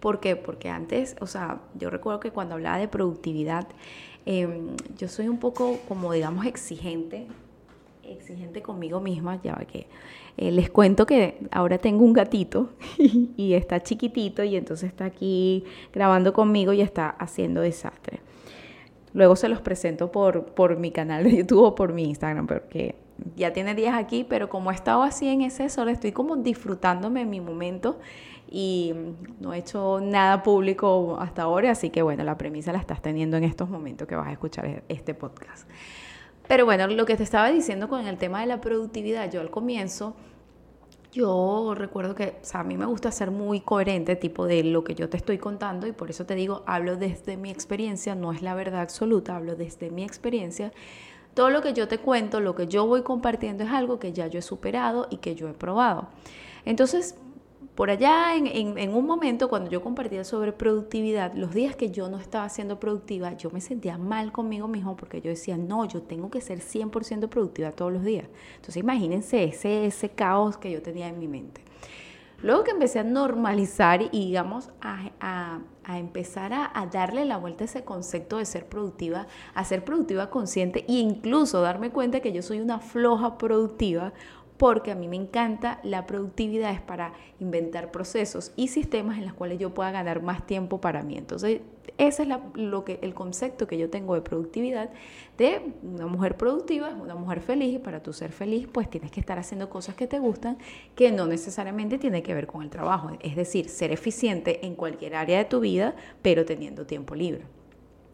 ¿Por 0.00 0.20
qué? 0.20 0.36
Porque 0.36 0.68
antes, 0.68 1.16
o 1.20 1.26
sea, 1.26 1.62
yo 1.74 1.90
recuerdo 1.90 2.20
que 2.20 2.30
cuando 2.30 2.54
hablaba 2.54 2.78
de 2.78 2.88
productividad, 2.88 3.66
em, 4.26 4.76
yo 4.96 5.08
soy 5.08 5.28
un 5.28 5.38
poco 5.38 5.78
como 5.88 6.12
digamos 6.12 6.46
exigente 6.46 7.26
exigente 8.12 8.62
conmigo 8.62 9.00
misma, 9.00 9.40
ya 9.42 9.54
que 9.70 9.86
eh, 10.36 10.50
les 10.50 10.70
cuento 10.70 11.06
que 11.06 11.38
ahora 11.50 11.78
tengo 11.78 12.04
un 12.04 12.12
gatito 12.12 12.70
y 13.36 13.54
está 13.54 13.82
chiquitito 13.82 14.44
y 14.44 14.56
entonces 14.56 14.90
está 14.90 15.06
aquí 15.06 15.64
grabando 15.92 16.32
conmigo 16.32 16.72
y 16.72 16.80
está 16.80 17.08
haciendo 17.08 17.60
desastre. 17.60 18.20
Luego 19.14 19.34
se 19.34 19.48
los 19.48 19.60
presento 19.60 20.12
por, 20.12 20.44
por 20.46 20.76
mi 20.76 20.90
canal 20.90 21.24
de 21.24 21.36
YouTube 21.36 21.62
o 21.62 21.74
por 21.74 21.92
mi 21.94 22.04
Instagram, 22.04 22.46
porque 22.46 22.96
ya 23.34 23.52
tiene 23.52 23.74
días 23.74 23.94
aquí, 23.94 24.24
pero 24.28 24.48
como 24.48 24.70
he 24.70 24.74
estado 24.74 25.02
así 25.02 25.28
en 25.28 25.42
ese 25.42 25.68
sol, 25.70 25.88
estoy 25.88 26.12
como 26.12 26.36
disfrutándome 26.36 27.22
en 27.22 27.30
mi 27.30 27.40
momento 27.40 27.98
y 28.50 28.92
no 29.40 29.54
he 29.54 29.58
hecho 29.58 30.00
nada 30.00 30.42
público 30.42 31.16
hasta 31.18 31.42
ahora, 31.42 31.70
así 31.70 31.90
que 31.90 32.02
bueno, 32.02 32.24
la 32.24 32.36
premisa 32.36 32.72
la 32.72 32.78
estás 32.78 33.02
teniendo 33.02 33.36
en 33.36 33.44
estos 33.44 33.68
momentos 33.68 34.06
que 34.06 34.16
vas 34.16 34.28
a 34.28 34.32
escuchar 34.32 34.82
este 34.88 35.14
podcast. 35.14 35.68
Pero 36.48 36.64
bueno, 36.64 36.86
lo 36.86 37.06
que 37.06 37.16
te 37.16 37.22
estaba 37.22 37.50
diciendo 37.50 37.88
con 37.88 38.06
el 38.06 38.18
tema 38.18 38.40
de 38.40 38.46
la 38.46 38.60
productividad, 38.60 39.30
yo 39.30 39.40
al 39.40 39.50
comienzo, 39.50 40.14
yo 41.12 41.74
recuerdo 41.74 42.14
que, 42.14 42.36
a 42.52 42.62
mí 42.62 42.76
me 42.76 42.86
gusta 42.86 43.10
ser 43.10 43.30
muy 43.30 43.60
coherente, 43.60 44.16
tipo 44.16 44.46
de 44.46 44.62
lo 44.62 44.84
que 44.84 44.94
yo 44.94 45.08
te 45.08 45.16
estoy 45.16 45.38
contando, 45.38 45.86
y 45.86 45.92
por 45.92 46.10
eso 46.10 46.26
te 46.26 46.34
digo, 46.34 46.62
hablo 46.66 46.96
desde 46.96 47.36
mi 47.36 47.50
experiencia, 47.50 48.14
no 48.14 48.32
es 48.32 48.42
la 48.42 48.54
verdad 48.54 48.82
absoluta, 48.82 49.34
hablo 49.34 49.56
desde 49.56 49.90
mi 49.90 50.04
experiencia. 50.04 50.72
Todo 51.34 51.50
lo 51.50 51.62
que 51.62 51.72
yo 51.72 51.88
te 51.88 51.98
cuento, 51.98 52.40
lo 52.40 52.54
que 52.54 52.66
yo 52.66 52.86
voy 52.86 53.02
compartiendo 53.02 53.64
es 53.64 53.70
algo 53.70 53.98
que 53.98 54.12
ya 54.12 54.26
yo 54.26 54.38
he 54.38 54.42
superado 54.42 55.06
y 55.10 55.18
que 55.18 55.34
yo 55.34 55.48
he 55.48 55.52
probado. 55.52 56.08
Entonces, 56.64 57.16
por 57.76 57.90
allá, 57.90 58.34
en, 58.34 58.94
un 58.94 59.06
momento, 59.06 59.50
cuando 59.50 59.70
yo 59.70 59.82
compartía 59.82 60.24
sobre 60.24 60.50
productividad, 60.50 61.34
los 61.34 61.52
días 61.52 61.76
que 61.76 61.90
yo 61.90 62.08
no 62.08 62.18
estaba 62.18 62.48
siendo 62.48 62.80
productiva, 62.80 63.34
yo 63.36 63.50
me 63.50 63.60
sentía 63.60 63.98
mal 63.98 64.32
conmigo 64.32 64.66
mismo 64.66 64.96
porque 64.96 65.20
yo 65.20 65.28
decía, 65.28 65.58
no, 65.58 65.84
yo 65.84 66.00
tengo 66.00 66.30
que 66.30 66.40
ser 66.40 66.60
100% 66.60 67.28
productiva 67.28 67.72
todos 67.72 67.92
los 67.92 68.02
días. 68.02 68.28
Entonces, 68.54 68.78
imagínense 68.78 69.44
ese, 69.44 69.84
ese 69.84 70.08
caos 70.08 70.56
que 70.56 70.72
yo 70.72 70.80
tenía 70.80 71.06
en 71.06 71.18
mi 71.18 71.28
mente. 71.28 71.60
Luego 72.42 72.64
que 72.64 72.70
empecé 72.70 72.98
a 72.98 73.04
normalizar 73.04 74.02
y, 74.02 74.26
digamos, 74.26 74.70
a, 74.80 75.60
empezar 75.88 76.52
a, 76.52 76.70
a, 76.78 76.86
darle 76.86 77.24
la 77.24 77.36
vuelta 77.36 77.64
a 77.64 77.66
ese 77.66 77.84
concepto 77.84 78.38
de 78.38 78.46
ser 78.46 78.66
productiva, 78.66 79.26
a 79.54 79.64
ser 79.64 79.84
productiva 79.84 80.30
consciente 80.30 80.84
e 80.88 80.94
incluso 80.94 81.60
darme 81.60 81.90
cuenta 81.90 82.20
que 82.20 82.32
yo 82.32 82.42
soy 82.42 82.60
una 82.60 82.78
floja 82.78 83.38
productiva 83.38 84.12
porque 84.58 84.90
a 84.90 84.94
mí 84.94 85.08
me 85.08 85.16
encanta 85.16 85.80
la 85.82 86.06
productividad 86.06 86.72
es 86.72 86.80
para 86.80 87.12
inventar 87.40 87.90
procesos 87.90 88.52
y 88.56 88.68
sistemas 88.68 89.18
en 89.18 89.24
los 89.24 89.34
cuales 89.34 89.58
yo 89.58 89.74
pueda 89.74 89.90
ganar 89.90 90.22
más 90.22 90.46
tiempo 90.46 90.80
para 90.80 91.02
mí. 91.02 91.16
Entonces, 91.16 91.60
ese 91.98 92.22
es 92.24 92.28
lo 92.54 92.84
que, 92.84 92.98
el 93.02 93.14
concepto 93.14 93.66
que 93.66 93.78
yo 93.78 93.88
tengo 93.88 94.14
de 94.14 94.20
productividad, 94.20 94.90
de 95.38 95.72
una 95.82 96.06
mujer 96.06 96.36
productiva, 96.36 96.90
una 96.90 97.14
mujer 97.14 97.40
feliz 97.40 97.74
y 97.74 97.78
para 97.78 98.02
tú 98.02 98.12
ser 98.12 98.32
feliz 98.32 98.68
pues 98.70 98.90
tienes 98.90 99.10
que 99.10 99.20
estar 99.20 99.38
haciendo 99.38 99.70
cosas 99.70 99.94
que 99.94 100.06
te 100.06 100.18
gustan 100.18 100.58
que 100.94 101.10
no 101.10 101.26
necesariamente 101.26 101.98
tiene 101.98 102.22
que 102.22 102.34
ver 102.34 102.46
con 102.46 102.62
el 102.62 102.70
trabajo, 102.70 103.10
es 103.20 103.36
decir, 103.36 103.68
ser 103.68 103.92
eficiente 103.92 104.66
en 104.66 104.74
cualquier 104.74 105.14
área 105.14 105.38
de 105.38 105.44
tu 105.44 105.60
vida 105.60 105.94
pero 106.22 106.44
teniendo 106.44 106.86
tiempo 106.86 107.14
libre. 107.14 107.44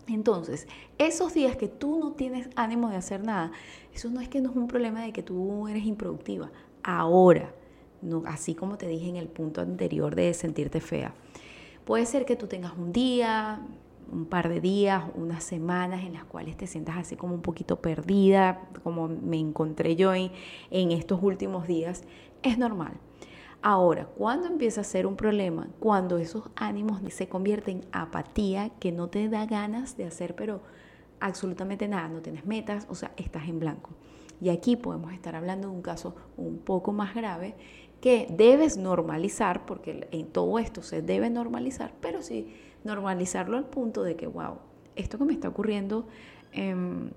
Entonces, 0.09 0.67
esos 0.99 1.35
días 1.35 1.57
que 1.57 1.69
tú 1.69 1.99
no 1.99 2.13
tienes 2.13 2.49
ánimo 2.57 2.91
de 2.91 2.97
hacer 2.97 3.25
nada, 3.25 3.53
eso 3.95 4.11
no 4.11 4.21
es 4.21 4.29
que 4.29 4.41
no 4.41 4.51
es 4.51 4.57
un 4.57 4.67
problema 4.67 5.03
de 5.03 5.13
que 5.13 5.23
tú 5.23 5.69
eres 5.69 5.85
improductiva. 5.85 6.51
Ahora, 6.83 7.55
no, 8.01 8.25
así 8.27 8.55
como 8.55 8.77
te 8.79 8.89
dije 8.89 9.09
en 9.09 9.17
el 9.17 9.29
punto 9.29 9.61
anterior 9.61 10.15
de 10.17 10.35
sentirte 10.35 10.81
fea, 10.81 11.15
puede 11.85 12.05
ser 12.07 12.25
que 12.25 12.35
tú 12.35 12.49
tengas 12.49 12.77
un 12.77 12.93
día, 12.93 13.61
un 14.11 14.27
par 14.27 14.49
de 14.49 14.61
días, 14.61 15.05
unas 15.15 15.45
semanas 15.45 16.05
en 16.05 16.13
las 16.13 16.25
cuales 16.25 16.57
te 16.57 16.67
sientas 16.67 16.97
así 16.97 17.17
como 17.17 17.35
un 17.35 17.43
poquito 17.43 17.81
perdida, 17.81 18.69
como 18.83 19.09
me 19.09 19.39
encontré 19.39 19.95
yo 19.95 20.13
en, 20.13 20.33
en 20.71 20.91
estos 20.91 21.23
últimos 21.23 21.67
días. 21.67 22.03
Es 22.43 22.59
normal. 22.59 22.93
Ahora, 23.65 24.07
¿cuándo 24.07 24.49
empieza 24.49 24.81
a 24.81 24.85
ser 24.85 25.07
un 25.07 25.15
problema? 25.15 25.69
Cuando 25.79 26.19
esos 26.19 26.51
ánimos 26.57 27.01
se 27.13 27.29
convierten 27.29 27.83
en 27.83 27.89
apatía, 27.93 28.71
que 28.81 28.91
no 28.91 29.09
te 29.09 29.29
da 29.29 29.47
ganas 29.47 29.97
de 29.97 30.05
hacer, 30.05 30.35
pero 30.35 30.63
absolutamente 31.21 31.87
nada, 31.87 32.09
no 32.09 32.23
tienes 32.23 32.45
metas, 32.45 32.89
o 32.91 32.97
sea, 32.97 33.13
estás 33.17 33.49
en 33.49 33.61
blanco. 33.61 33.91
Y 34.41 34.49
aquí 34.49 34.75
podemos 34.75 35.13
estar 35.13 35.37
hablando 35.37 35.69
de 35.69 35.75
un 35.75 35.83
caso 35.83 36.17
un 36.37 36.59
poco 36.59 36.93
más 36.93 37.15
grave 37.15 37.55
que 38.01 38.27
debes 38.29 38.77
normalizar, 38.77 39.65
porque 39.65 40.09
en 40.11 40.27
todo 40.27 40.59
esto 40.59 40.83
se 40.83 41.01
debe 41.01 41.31
normalizar, 41.31 41.95
pero 42.01 42.21
sí 42.21 42.53
normalizarlo 42.83 43.57
al 43.57 43.67
punto 43.67 44.03
de 44.03 44.17
que, 44.17 44.27
wow, 44.27 44.57
esto 44.97 45.19
que 45.19 45.25
me 45.25 45.35
está 45.35 45.49
ocurriendo 45.49 46.09
em, 46.51 47.11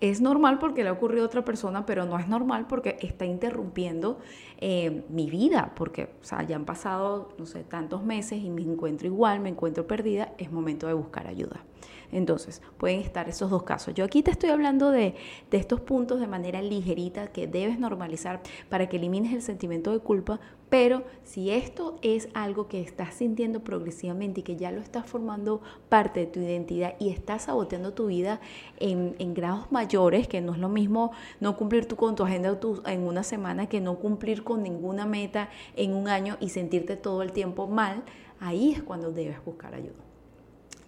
es 0.00 0.20
normal 0.20 0.58
porque 0.58 0.82
le 0.82 0.90
ha 0.90 0.92
ocurrido 0.92 1.24
a 1.24 1.26
otra 1.26 1.44
persona, 1.44 1.84
pero 1.84 2.04
no 2.04 2.18
es 2.18 2.28
normal 2.28 2.66
porque 2.68 2.96
está 3.00 3.24
interrumpiendo 3.24 4.18
em, 4.58 5.02
mi 5.08 5.28
vida, 5.28 5.72
porque 5.74 6.10
o 6.20 6.42
ya 6.42 6.56
han 6.56 6.64
pasado, 6.64 7.30
no 7.38 7.46
sé, 7.46 7.64
tantos 7.64 8.04
meses 8.04 8.42
y 8.42 8.50
me 8.50 8.62
encuentro 8.62 9.06
igual, 9.06 9.40
me 9.40 9.48
encuentro 9.48 9.86
perdida, 9.86 10.32
es 10.38 10.52
momento 10.52 10.86
de 10.86 10.94
buscar 10.94 11.26
ayuda. 11.26 11.64
Entonces, 12.10 12.62
pueden 12.78 13.00
estar 13.00 13.28
esos 13.28 13.50
dos 13.50 13.64
casos. 13.64 13.94
Yo 13.94 14.04
aquí 14.04 14.22
te 14.22 14.30
estoy 14.30 14.50
hablando 14.50 14.90
de, 14.90 15.14
estos 15.50 15.80
puntos 15.80 16.20
de 16.20 16.26
manera 16.26 16.62
ligerita 16.62 17.28
que 17.28 17.46
debes 17.46 17.78
normalizar 17.78 18.40
para 18.68 18.88
que 18.88 18.96
elimines 18.96 19.34
el 19.34 19.42
sentimiento 19.42 19.92
de 19.92 19.98
culpa, 19.98 20.40
pero 20.68 21.04
si 21.24 21.50
esto 21.50 21.98
es 22.02 22.28
algo 22.34 22.68
que 22.68 22.80
estás 22.80 23.14
sintiendo 23.14 23.60
progresivamente 23.60 24.40
y 24.40 24.42
que 24.42 24.56
ya 24.56 24.70
lo 24.70 24.80
estás 24.80 25.06
formando 25.06 25.62
parte 25.88 26.20
de 26.20 26.26
tu 26.26 26.40
identidad 26.40 26.94
y 26.98 27.10
estás 27.10 27.44
saboteando 27.44 27.94
tu 27.94 28.06
vida 28.06 28.40
en, 28.78 29.34
grados 29.34 29.72
mayores, 29.72 30.28
que 30.28 30.40
no 30.40 30.52
es 30.52 30.58
lo 30.58 30.68
mismo 30.68 31.12
no 31.40 31.56
cumplir 31.56 31.86
tú 31.86 31.96
con 31.96 32.16
tu 32.16 32.24
agenda 32.24 32.58
en 32.86 33.02
una 33.02 33.22
semana 33.22 33.68
que 33.68 33.80
no 33.80 33.96
cumplir 33.96 34.44
con 34.44 34.62
ninguna 34.62 35.06
meta 35.06 35.48
en 35.74 35.94
un 35.94 36.08
año 36.08 36.36
y 36.40 36.50
sentirte 36.50 36.96
todo 36.96 37.22
el 37.22 37.32
tiempo 37.32 37.66
mal, 37.66 38.02
ahí 38.40 38.72
es 38.72 38.82
cuando 38.82 39.10
debes 39.10 39.42
buscar 39.44 39.74
ayuda. 39.74 40.04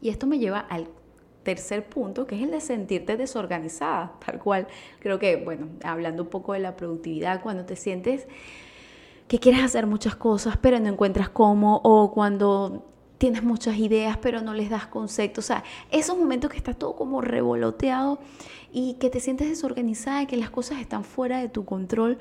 Y 0.03 0.09
esto 0.09 0.27
me 0.27 0.39
lleva 0.39 0.61
al 0.61 0.89
tercer 1.43 1.87
punto, 1.87 2.27
que 2.27 2.37
es 2.37 2.43
el 2.43 2.51
de 2.51 2.61
sentirte 2.61 3.17
desorganizada, 3.17 4.13
tal 4.25 4.39
cual. 4.39 4.67
Creo 4.99 5.19
que, 5.19 5.37
bueno, 5.37 5.69
hablando 5.83 6.25
un 6.25 6.29
poco 6.29 6.53
de 6.53 6.61
la 6.61 6.77
productividad, 6.77 7.43
cuando 7.43 7.65
te 7.65 7.77
sientes 7.77 8.27
que 9.31 9.39
quieres 9.39 9.63
hacer 9.63 9.87
muchas 9.87 10.17
cosas, 10.17 10.57
pero 10.61 10.81
no 10.81 10.89
encuentras 10.89 11.29
cómo, 11.29 11.81
o 11.85 12.11
cuando 12.11 12.85
tienes 13.17 13.45
muchas 13.45 13.77
ideas, 13.77 14.19
pero 14.21 14.43
no 14.43 14.55
les 14.55 14.71
das 14.71 14.89
conceptos, 14.89 15.45
o 15.45 15.47
sea, 15.47 15.63
esos 15.93 16.19
momentos 16.19 16.51
que 16.51 16.57
está 16.57 16.75
todo 16.75 16.97
como 16.97 17.21
revoloteado 17.21 18.19
y 18.73 18.95
que 18.95 19.09
te 19.09 19.21
sientes 19.21 19.49
desorganizada 19.49 20.23
y 20.23 20.27
que 20.27 20.37
las 20.37 20.51
cosas 20.51 20.81
están 20.81 21.05
fuera 21.05 21.39
de 21.39 21.49
tu 21.49 21.65
control, 21.65 22.19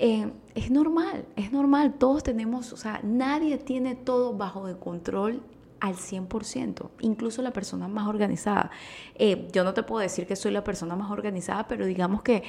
eh, 0.00 0.32
es 0.56 0.72
normal, 0.72 1.26
es 1.36 1.52
normal, 1.52 1.94
todos 1.96 2.24
tenemos, 2.24 2.72
o 2.72 2.76
sea, 2.76 2.98
nadie 3.04 3.56
tiene 3.58 3.94
todo 3.94 4.36
bajo 4.36 4.66
de 4.66 4.76
control 4.76 5.44
al 5.78 5.94
100%, 5.94 6.90
incluso 7.02 7.40
la 7.40 7.52
persona 7.52 7.86
más 7.86 8.08
organizada. 8.08 8.72
Eh, 9.14 9.46
yo 9.52 9.62
no 9.62 9.74
te 9.74 9.84
puedo 9.84 10.00
decir 10.00 10.26
que 10.26 10.34
soy 10.34 10.50
la 10.50 10.64
persona 10.64 10.96
más 10.96 11.12
organizada, 11.12 11.68
pero 11.68 11.86
digamos 11.86 12.22
que 12.22 12.42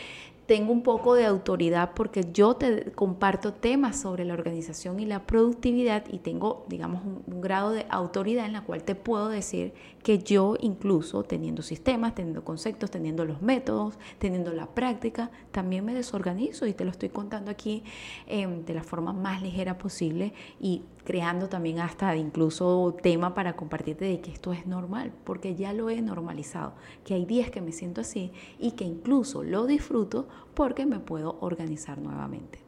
tengo 0.49 0.73
un 0.73 0.81
poco 0.81 1.13
de 1.13 1.27
autoridad 1.27 1.91
porque 1.93 2.25
yo 2.33 2.55
te 2.55 2.91
comparto 2.93 3.53
temas 3.53 4.01
sobre 4.01 4.25
la 4.25 4.33
organización 4.33 4.99
y 4.99 5.05
la 5.05 5.27
productividad 5.27 6.05
y 6.11 6.17
tengo, 6.17 6.65
digamos, 6.67 7.03
un, 7.05 7.39
grado 7.39 7.69
de 7.69 7.85
autoridad 7.91 8.47
en 8.47 8.53
la 8.53 8.63
cual 8.63 8.83
te 8.83 8.95
puedo 8.95 9.29
decir 9.29 9.73
que 10.01 10.17
yo 10.17 10.55
incluso 10.59 11.21
teniendo 11.21 11.61
sistemas, 11.61 12.15
teniendo 12.15 12.43
conceptos, 12.43 12.89
teniendo 12.89 13.25
los 13.25 13.43
métodos, 13.43 13.99
teniendo 14.17 14.51
la 14.51 14.65
práctica, 14.65 15.29
también 15.51 15.85
me 15.85 15.93
desorganizo 15.93 16.65
y 16.65 16.73
te 16.73 16.83
lo 16.83 16.89
estoy 16.89 17.09
contando 17.09 17.51
aquí 17.51 17.83
em, 18.25 18.65
de 18.65 18.73
la 18.73 18.81
forma 18.81 19.13
más 19.13 19.43
ligera 19.43 19.77
posible 19.77 20.33
y 20.59 20.81
creando 21.09 21.49
también 21.49 21.79
hasta 21.79 22.15
incluso 22.15 22.95
tema 23.01 23.33
para 23.33 23.55
compartirte 23.55 24.05
de 24.05 24.21
que 24.21 24.29
esto 24.29 24.53
es 24.53 24.67
normal, 24.67 25.11
porque 25.23 25.55
ya 25.55 25.73
lo 25.73 25.89
he 25.89 26.03
normalizado, 26.03 26.73
que 27.03 27.15
hay 27.15 27.25
días 27.25 27.49
que 27.49 27.61
me 27.61 27.71
siento 27.71 28.01
así 28.01 28.31
y 28.59 28.73
que 28.73 28.83
incluso 28.83 29.41
lo 29.41 29.65
disfruto 29.65 30.27
porque 30.53 30.85
me 30.85 30.99
puedo 30.99 31.39
organizar 31.41 31.97
nuevamente. 31.97 32.59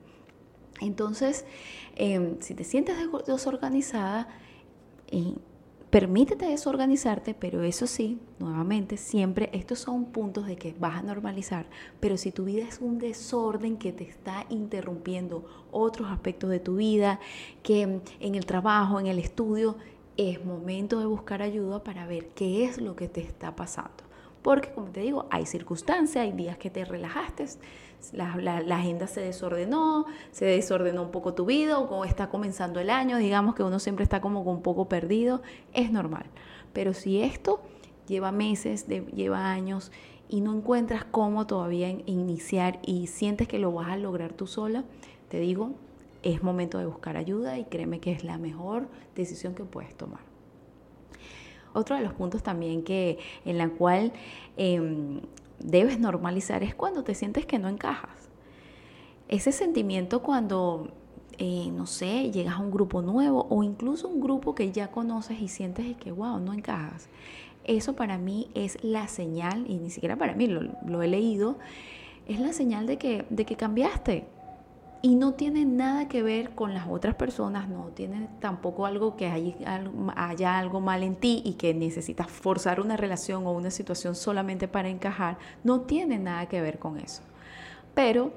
Entonces, 0.79 1.45
em, 1.95 2.39
si 2.39 2.55
te 2.55 2.63
sientes 2.63 2.95
desorganizada, 3.27 4.27
eh, 5.11 5.35
permítete 5.91 6.45
desorganizarte, 6.45 7.33
pero 7.33 7.63
eso 7.63 7.85
sí, 7.85 8.17
nuevamente, 8.39 8.95
siempre 8.95 9.49
estos 9.53 9.79
son 9.79 10.05
puntos 10.05 10.47
de 10.47 10.55
que 10.55 10.73
vas 10.79 10.95
a 10.95 11.03
normalizar, 11.03 11.67
pero 11.99 12.15
si 12.17 12.31
tu 12.31 12.45
vida 12.45 12.63
es 12.63 12.79
un 12.79 12.97
desorden 12.97 13.77
que 13.77 13.91
te 13.91 14.05
está 14.05 14.45
interrumpiendo 14.49 15.45
otros 15.69 16.09
aspectos 16.09 16.49
de 16.49 16.61
tu 16.61 16.77
vida, 16.77 17.19
que 17.61 17.99
en 18.21 18.35
el 18.35 18.45
trabajo, 18.45 19.01
en 19.01 19.07
el 19.07 19.19
estudio, 19.19 19.75
es 20.15 20.43
momento 20.45 20.99
de 20.99 21.05
buscar 21.05 21.41
ayuda 21.41 21.83
para 21.83 22.07
ver 22.07 22.29
qué 22.29 22.63
es 22.65 22.79
lo 22.79 22.95
que 22.95 23.09
te 23.09 23.21
está 23.21 23.55
pasando. 23.55 24.10
Porque, 24.41 24.71
como 24.71 24.87
te 24.87 25.01
digo, 25.01 25.27
hay 25.29 25.45
circunstancias, 25.45 26.23
hay 26.23 26.31
días 26.31 26.57
que 26.57 26.69
te 26.69 26.83
relajaste, 26.83 27.45
la, 28.13 28.57
agenda 28.75 29.05
se 29.07 29.21
desordenó, 29.21 30.05
se 30.31 30.45
desordenó 30.45 31.03
un 31.03 31.11
poco 31.11 31.33
tu 31.33 31.45
vida 31.45 31.77
o 31.77 32.05
está 32.05 32.29
comenzando 32.29 32.79
el 32.79 32.89
año, 32.89 33.17
digamos 33.17 33.53
que 33.53 33.63
uno 33.63 33.79
siempre 33.79 34.03
está 34.03 34.21
como 34.21 34.41
un 34.41 34.61
poco 34.63 34.89
perdido, 34.89 35.41
es 35.73 35.91
normal. 35.91 36.25
Pero 36.73 36.93
si 36.93 37.21
esto 37.21 37.61
lleva 38.07 38.31
meses, 38.31 38.87
lleva 38.87 39.51
años 39.51 39.91
y 40.27 40.41
no 40.41 40.55
encuentras 40.55 41.05
cómo 41.05 41.45
todavía 41.45 41.89
iniciar 41.89 42.79
y 42.83 43.07
sientes 43.07 43.47
que 43.47 43.59
lo 43.59 43.71
vas 43.71 43.89
a 43.89 43.97
lograr 43.97 44.33
tú 44.33 44.47
sola, 44.47 44.83
te 45.29 45.39
digo, 45.39 45.73
es 46.23 46.41
momento 46.41 46.77
de 46.77 46.85
buscar 46.85 47.17
ayuda 47.17 47.59
y 47.59 47.65
créeme 47.65 47.99
que 47.99 48.11
es 48.11 48.23
la 48.23 48.37
mejor 48.37 48.87
decisión 49.15 49.53
que 49.53 49.63
puedes 49.63 49.95
tomar. 49.95 50.30
Otro 51.73 51.95
de 51.95 52.01
los 52.01 52.13
puntos 52.13 52.43
también 52.43 52.83
que 52.83 53.19
en 53.45 53.57
la 53.57 53.69
cual 53.69 54.11
em, 54.57 55.21
debes 55.59 55.99
normalizar 55.99 56.63
es 56.63 56.75
cuando 56.75 57.03
te 57.03 57.15
sientes 57.15 57.45
que 57.45 57.59
no 57.59 57.69
encajas. 57.69 58.29
Ese 59.27 59.51
sentimiento 59.51 60.21
cuando, 60.21 60.89
eh, 61.37 61.69
no 61.73 61.85
sé, 61.85 62.31
llegas 62.31 62.55
a 62.55 62.59
un 62.59 62.71
grupo 62.71 63.01
nuevo 63.01 63.47
o 63.49 63.63
incluso 63.63 64.07
un 64.07 64.19
grupo 64.19 64.55
que 64.55 64.71
ya 64.71 64.91
conoces 64.91 65.39
y 65.39 65.47
sientes 65.47 65.95
que, 65.97 66.11
wow, 66.11 66.39
no 66.39 66.53
encajas. 66.53 67.07
Eso 67.63 67.93
para 67.93 68.17
mí 68.17 68.49
es 68.55 68.83
la 68.83 69.07
señal, 69.07 69.65
y 69.69 69.75
ni 69.75 69.89
siquiera 69.89 70.17
para 70.17 70.33
mí, 70.33 70.47
lo, 70.47 70.63
lo 70.85 71.01
he 71.01 71.07
leído, 71.07 71.57
es 72.27 72.39
la 72.39 72.53
señal 72.53 72.87
de 72.87 72.97
que, 72.97 73.25
de 73.29 73.45
que 73.45 73.55
cambiaste, 73.55 74.25
y 75.01 75.15
no 75.15 75.33
tiene 75.33 75.65
nada 75.65 76.07
que 76.07 76.21
ver 76.21 76.51
con 76.51 76.73
las 76.73 76.87
otras 76.87 77.15
personas, 77.15 77.67
no 77.67 77.85
tiene 77.87 78.29
tampoco 78.39 78.85
algo 78.85 79.15
que 79.15 79.27
haya 79.27 80.59
algo 80.59 80.79
mal 80.79 81.03
en 81.03 81.15
ti 81.15 81.41
y 81.43 81.53
que 81.53 81.73
necesitas 81.73 82.29
forzar 82.29 82.79
una 82.79 82.97
relación 82.97 83.47
o 83.47 83.51
una 83.51 83.71
situación 83.71 84.15
solamente 84.15 84.67
para 84.67 84.89
encajar, 84.89 85.37
no 85.63 85.81
tiene 85.81 86.19
nada 86.19 86.47
que 86.47 86.61
ver 86.61 86.77
con 86.77 86.99
eso. 86.99 87.23
Pero 87.95 88.31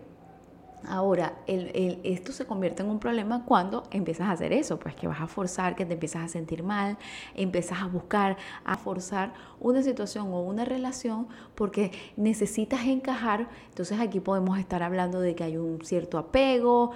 Ahora, 0.88 1.38
esto 1.46 2.32
se 2.32 2.46
convierte 2.46 2.82
en 2.82 2.90
un 2.90 2.98
problema 2.98 3.44
cuando 3.44 3.84
empiezas 3.90 4.28
a 4.28 4.32
hacer 4.32 4.52
eso, 4.52 4.78
pues 4.78 4.94
que 4.94 5.06
vas 5.06 5.20
a 5.20 5.26
forzar, 5.26 5.74
que 5.74 5.86
te 5.86 5.94
empiezas 5.94 6.24
a 6.24 6.28
sentir 6.28 6.62
mal, 6.62 6.98
empiezas 7.34 7.82
a 7.82 7.86
buscar, 7.86 8.36
a 8.64 8.76
forzar 8.76 9.32
una 9.60 9.82
situación 9.82 10.28
o 10.32 10.42
una 10.42 10.64
relación 10.64 11.28
porque 11.54 11.92
necesitas 12.16 12.84
encajar. 12.86 13.48
Entonces 13.68 13.98
aquí 14.00 14.20
podemos 14.20 14.58
estar 14.58 14.82
hablando 14.82 15.20
de 15.20 15.34
que 15.34 15.44
hay 15.44 15.56
un 15.56 15.84
cierto 15.84 16.18
apego, 16.18 16.92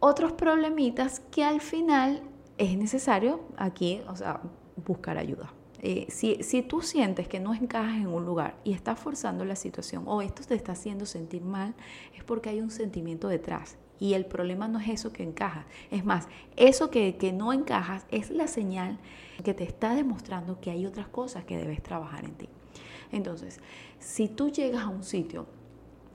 otros 0.00 0.32
problemitas 0.32 1.20
que 1.20 1.44
al 1.44 1.60
final 1.60 2.22
es 2.58 2.76
necesario 2.76 3.40
aquí, 3.56 4.00
o 4.08 4.16
sea, 4.16 4.40
buscar 4.84 5.18
ayuda. 5.18 5.52
Eh, 5.84 6.06
si, 6.10 6.62
tú 6.62 6.80
sientes 6.80 7.26
que 7.26 7.40
no 7.40 7.54
encajas 7.54 7.96
en 7.96 8.06
un 8.06 8.24
lugar 8.24 8.54
y 8.62 8.72
estás 8.72 9.00
forzando 9.00 9.44
la 9.44 9.56
situación 9.56 10.04
o 10.06 10.22
esto 10.22 10.44
te 10.44 10.54
está 10.54 10.72
haciendo 10.72 11.06
sentir 11.06 11.42
mal, 11.42 11.74
es 12.16 12.22
porque 12.22 12.50
hay 12.50 12.60
un 12.60 12.70
sentimiento 12.70 13.26
detrás. 13.26 13.76
Y 13.98 14.14
el 14.14 14.24
problema 14.24 14.68
no 14.68 14.78
es 14.78 14.88
eso 14.88 15.12
que 15.12 15.24
encaja. 15.24 15.66
Es 15.90 16.04
más, 16.04 16.28
eso 16.56 16.88
que, 16.90 17.16
que 17.16 17.32
no 17.32 17.52
encajas 17.52 18.06
es 18.10 18.30
la 18.30 18.46
señal 18.46 18.98
que 19.42 19.54
te 19.54 19.64
está 19.64 19.94
demostrando 19.94 20.60
que 20.60 20.70
hay 20.70 20.86
otras 20.86 21.08
cosas 21.08 21.44
que 21.44 21.56
debes 21.56 21.82
trabajar 21.82 22.24
en 22.24 22.34
ti. 22.34 22.48
Entonces, 23.10 23.58
si 23.98 24.28
tú 24.28 24.50
llegas 24.50 24.84
a 24.84 24.88
un 24.88 25.02
sitio, 25.02 25.46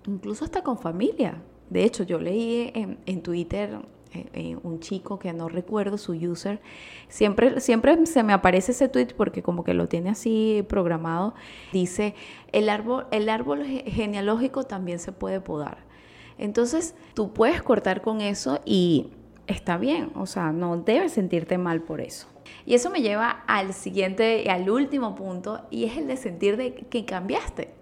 incluso 0.07 0.45
hasta 0.45 0.63
con 0.63 0.79
familia, 0.79 1.41
de 1.69 1.83
hecho 1.83 2.03
yo 2.03 2.19
leí 2.19 2.71
en, 2.73 2.99
en 3.05 3.21
Twitter 3.21 3.79
eh, 4.17 4.29
eh, 4.33 4.57
un 4.63 4.79
chico 4.79 5.19
que 5.19 5.33
no 5.33 5.49
recuerdo 5.49 5.97
su 5.97 6.13
user. 6.13 6.59
Siempre, 7.07 7.59
siempre 7.59 8.05
se 8.05 8.23
me 8.23 8.33
aparece 8.33 8.71
ese 8.71 8.89
tweet 8.89 9.09
porque 9.15 9.43
como 9.43 9.63
que 9.63 9.73
lo 9.73 9.87
tiene 9.87 10.09
así 10.09 10.65
programado. 10.67 11.33
Dice, 11.71 12.15
el 12.51 12.69
árbol, 12.69 13.07
el 13.11 13.29
árbol 13.29 13.63
genealógico 13.65 14.63
también 14.63 14.99
se 14.99 15.11
puede 15.11 15.41
podar. 15.41 15.77
Entonces, 16.37 16.95
tú 17.13 17.33
puedes 17.33 17.61
cortar 17.61 18.01
con 18.01 18.21
eso 18.21 18.59
y 18.65 19.11
está 19.47 19.77
bien, 19.77 20.11
o 20.15 20.25
sea, 20.25 20.51
no 20.51 20.77
debes 20.77 21.13
sentirte 21.13 21.57
mal 21.57 21.81
por 21.81 22.01
eso. 22.01 22.27
Y 22.65 22.75
eso 22.75 22.89
me 22.89 23.01
lleva 23.01 23.43
al 23.47 23.73
siguiente 23.73 24.43
y 24.45 24.49
al 24.49 24.69
último 24.69 25.15
punto 25.15 25.65
y 25.69 25.85
es 25.85 25.97
el 25.97 26.07
de 26.07 26.17
sentir 26.17 26.57
de 26.57 26.73
que 26.73 27.05
cambiaste. 27.05 27.73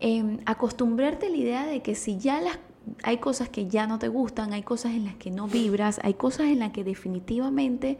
Em, 0.00 0.38
acostumbrarte 0.46 1.26
a 1.26 1.30
la 1.30 1.36
idea 1.36 1.66
de 1.66 1.82
que 1.82 1.94
si 1.94 2.18
ya 2.18 2.40
las 2.40 2.58
hay 3.02 3.18
cosas 3.18 3.48
que 3.48 3.66
ya 3.66 3.86
no 3.86 3.98
te 3.98 4.08
gustan, 4.08 4.52
hay 4.52 4.62
cosas 4.62 4.92
en 4.92 5.04
las 5.04 5.14
que 5.16 5.30
no 5.30 5.46
vibras, 5.46 6.00
hay 6.02 6.14
cosas 6.14 6.46
en 6.46 6.60
las 6.60 6.72
que 6.72 6.84
definitivamente 6.84 7.98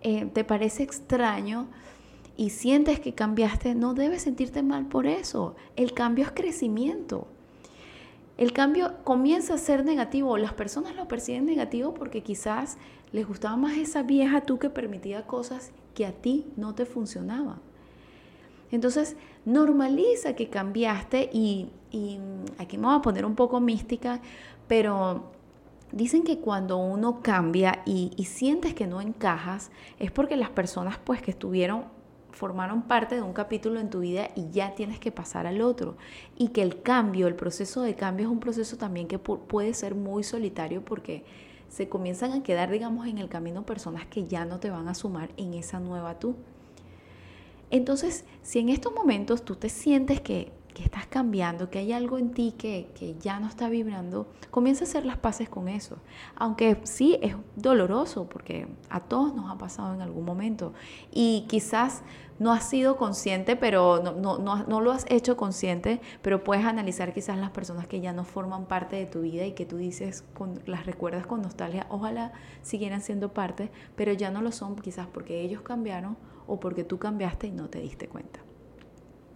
eh, 0.00 0.26
te 0.26 0.44
parece 0.44 0.82
extraño 0.82 1.68
y 2.36 2.50
sientes 2.50 2.98
que 3.00 3.14
cambiaste, 3.14 3.74
no 3.74 3.94
debes 3.94 4.22
sentirte 4.22 4.62
mal 4.62 4.86
por 4.86 5.06
eso. 5.06 5.54
El 5.76 5.92
cambio 5.92 6.24
es 6.24 6.32
crecimiento. 6.32 7.26
el 8.38 8.52
cambio 8.52 8.94
comienza 9.04 9.54
a 9.54 9.58
ser 9.58 9.84
negativo. 9.84 10.36
Las 10.38 10.54
personas 10.54 10.96
lo 10.96 11.06
perciben 11.06 11.44
negativo 11.44 11.94
porque 11.94 12.22
quizás 12.22 12.78
les 13.12 13.28
gustaba 13.28 13.56
más 13.56 13.76
esa 13.76 14.02
vieja 14.02 14.40
tú 14.40 14.58
que 14.58 14.70
permitía 14.70 15.26
cosas 15.26 15.70
que 15.94 16.06
a 16.06 16.12
ti 16.12 16.46
no 16.56 16.74
te 16.74 16.86
funcionaban. 16.86 17.60
Entonces, 18.72 19.16
normaliza 19.44 20.34
que 20.34 20.48
cambiaste 20.48 21.30
y, 21.32 21.68
aquí 22.58 22.78
me 22.78 22.86
voy 22.86 22.96
a 22.96 23.02
poner 23.02 23.24
un 23.24 23.34
poco 23.34 23.60
mística, 23.60 24.20
pero 24.66 25.30
dicen 25.92 26.24
que 26.24 26.38
cuando 26.38 26.78
uno 26.78 27.20
cambia 27.20 27.82
y, 27.84 28.12
y 28.16 28.24
sientes 28.24 28.74
que 28.74 28.86
no 28.86 29.00
encajas, 29.00 29.70
es 29.98 30.10
porque 30.10 30.36
las 30.36 30.50
personas 30.50 30.98
pues 31.04 31.20
que 31.20 31.32
estuvieron 31.32 31.84
formaron 32.32 32.82
parte 32.82 33.14
de 33.14 33.22
un 33.22 33.32
capítulo 33.32 33.78
en 33.78 33.90
tu 33.90 34.00
vida 34.00 34.30
y 34.34 34.50
ya 34.50 34.74
tienes 34.74 34.98
que 34.98 35.12
pasar 35.12 35.46
al 35.46 35.60
otro. 35.60 35.96
Y 36.36 36.48
que 36.48 36.62
el 36.62 36.82
cambio, 36.82 37.28
el 37.28 37.36
proceso 37.36 37.82
de 37.82 37.94
cambio 37.94 38.26
es 38.26 38.32
un 38.32 38.40
proceso 38.40 38.76
también 38.76 39.06
que 39.06 39.18
puede 39.18 39.74
ser 39.74 39.94
muy 39.94 40.24
solitario 40.24 40.84
porque 40.84 41.24
se 41.68 41.88
comienzan 41.88 42.32
a 42.32 42.42
quedar, 42.42 42.70
digamos, 42.70 43.06
en 43.06 43.18
el 43.18 43.28
camino 43.28 43.64
personas 43.64 44.06
que 44.06 44.26
ya 44.26 44.44
no 44.44 44.60
te 44.60 44.70
van 44.70 44.88
a 44.88 44.94
sumar 44.94 45.30
en 45.36 45.54
esa 45.54 45.80
nueva 45.80 46.18
tú. 46.18 46.34
Entonces, 47.72 48.24
si 48.42 48.60
en 48.60 48.68
estos 48.68 48.94
momentos 48.94 49.44
tú 49.44 49.56
te 49.56 49.68
sientes 49.68 50.20
que 50.20 50.52
que 50.72 50.82
estás 50.82 51.06
cambiando, 51.06 51.70
que 51.70 51.78
hay 51.78 51.92
algo 51.92 52.18
en 52.18 52.32
ti 52.32 52.54
que, 52.56 52.88
que, 52.94 53.14
ya 53.18 53.38
no 53.40 53.48
está 53.48 53.68
vibrando, 53.68 54.26
comienza 54.50 54.84
a 54.84 54.88
hacer 54.88 55.04
las 55.04 55.18
paces 55.18 55.48
con 55.48 55.68
eso. 55.68 55.98
Aunque 56.34 56.80
sí 56.84 57.18
es 57.22 57.36
doloroso, 57.56 58.28
porque 58.28 58.66
a 58.88 59.00
todos 59.00 59.34
nos 59.34 59.50
ha 59.50 59.58
pasado 59.58 59.94
en 59.94 60.00
algún 60.00 60.24
momento. 60.24 60.72
Y 61.10 61.44
quizás 61.48 62.02
no 62.38 62.52
has 62.52 62.68
sido 62.68 62.96
consciente, 62.96 63.56
pero 63.56 64.02
no, 64.02 64.12
no, 64.12 64.38
no, 64.38 64.64
no, 64.64 64.80
lo 64.80 64.92
has 64.92 65.04
hecho 65.08 65.36
consciente, 65.36 66.00
pero 66.22 66.42
puedes 66.42 66.64
analizar 66.64 67.12
quizás 67.12 67.38
las 67.38 67.50
personas 67.50 67.86
que 67.86 68.00
ya 68.00 68.12
no 68.12 68.24
forman 68.24 68.66
parte 68.66 68.96
de 68.96 69.06
tu 69.06 69.20
vida 69.20 69.44
y 69.44 69.52
que 69.52 69.66
tú 69.66 69.76
dices, 69.76 70.24
con, 70.34 70.60
las 70.66 70.86
recuerdas 70.86 71.26
con 71.26 71.42
nostalgia, 71.42 71.86
ojalá 71.90 72.32
siguieran 72.62 73.02
siendo 73.02 73.32
parte, 73.32 73.70
pero 73.94 74.12
ya 74.12 74.30
no 74.30 74.40
lo 74.40 74.50
son 74.52 74.76
quizás 74.76 75.06
porque 75.06 75.42
ellos 75.42 75.62
cambiaron 75.62 76.16
o 76.46 76.60
porque 76.60 76.84
tú 76.84 76.98
cambiaste 76.98 77.46
y 77.46 77.52
no 77.52 77.68
te 77.68 77.80
diste 77.80 78.08
cuenta. 78.08 78.40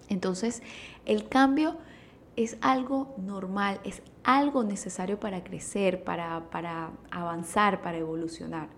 Entonces, 0.09 0.63
el 1.05 1.29
cambio 1.29 1.77
es 2.37 2.59
algo 2.61 3.15
normal, 3.19 3.81
es 3.85 4.03
algo 4.23 4.63
necesario 4.63 5.19
para 5.19 5.43
crecer, 5.43 6.05
para, 6.05 6.51
para 6.51 6.91
avanzar, 7.11 7.83
para 7.83 7.99
evolucionar. 7.99 8.69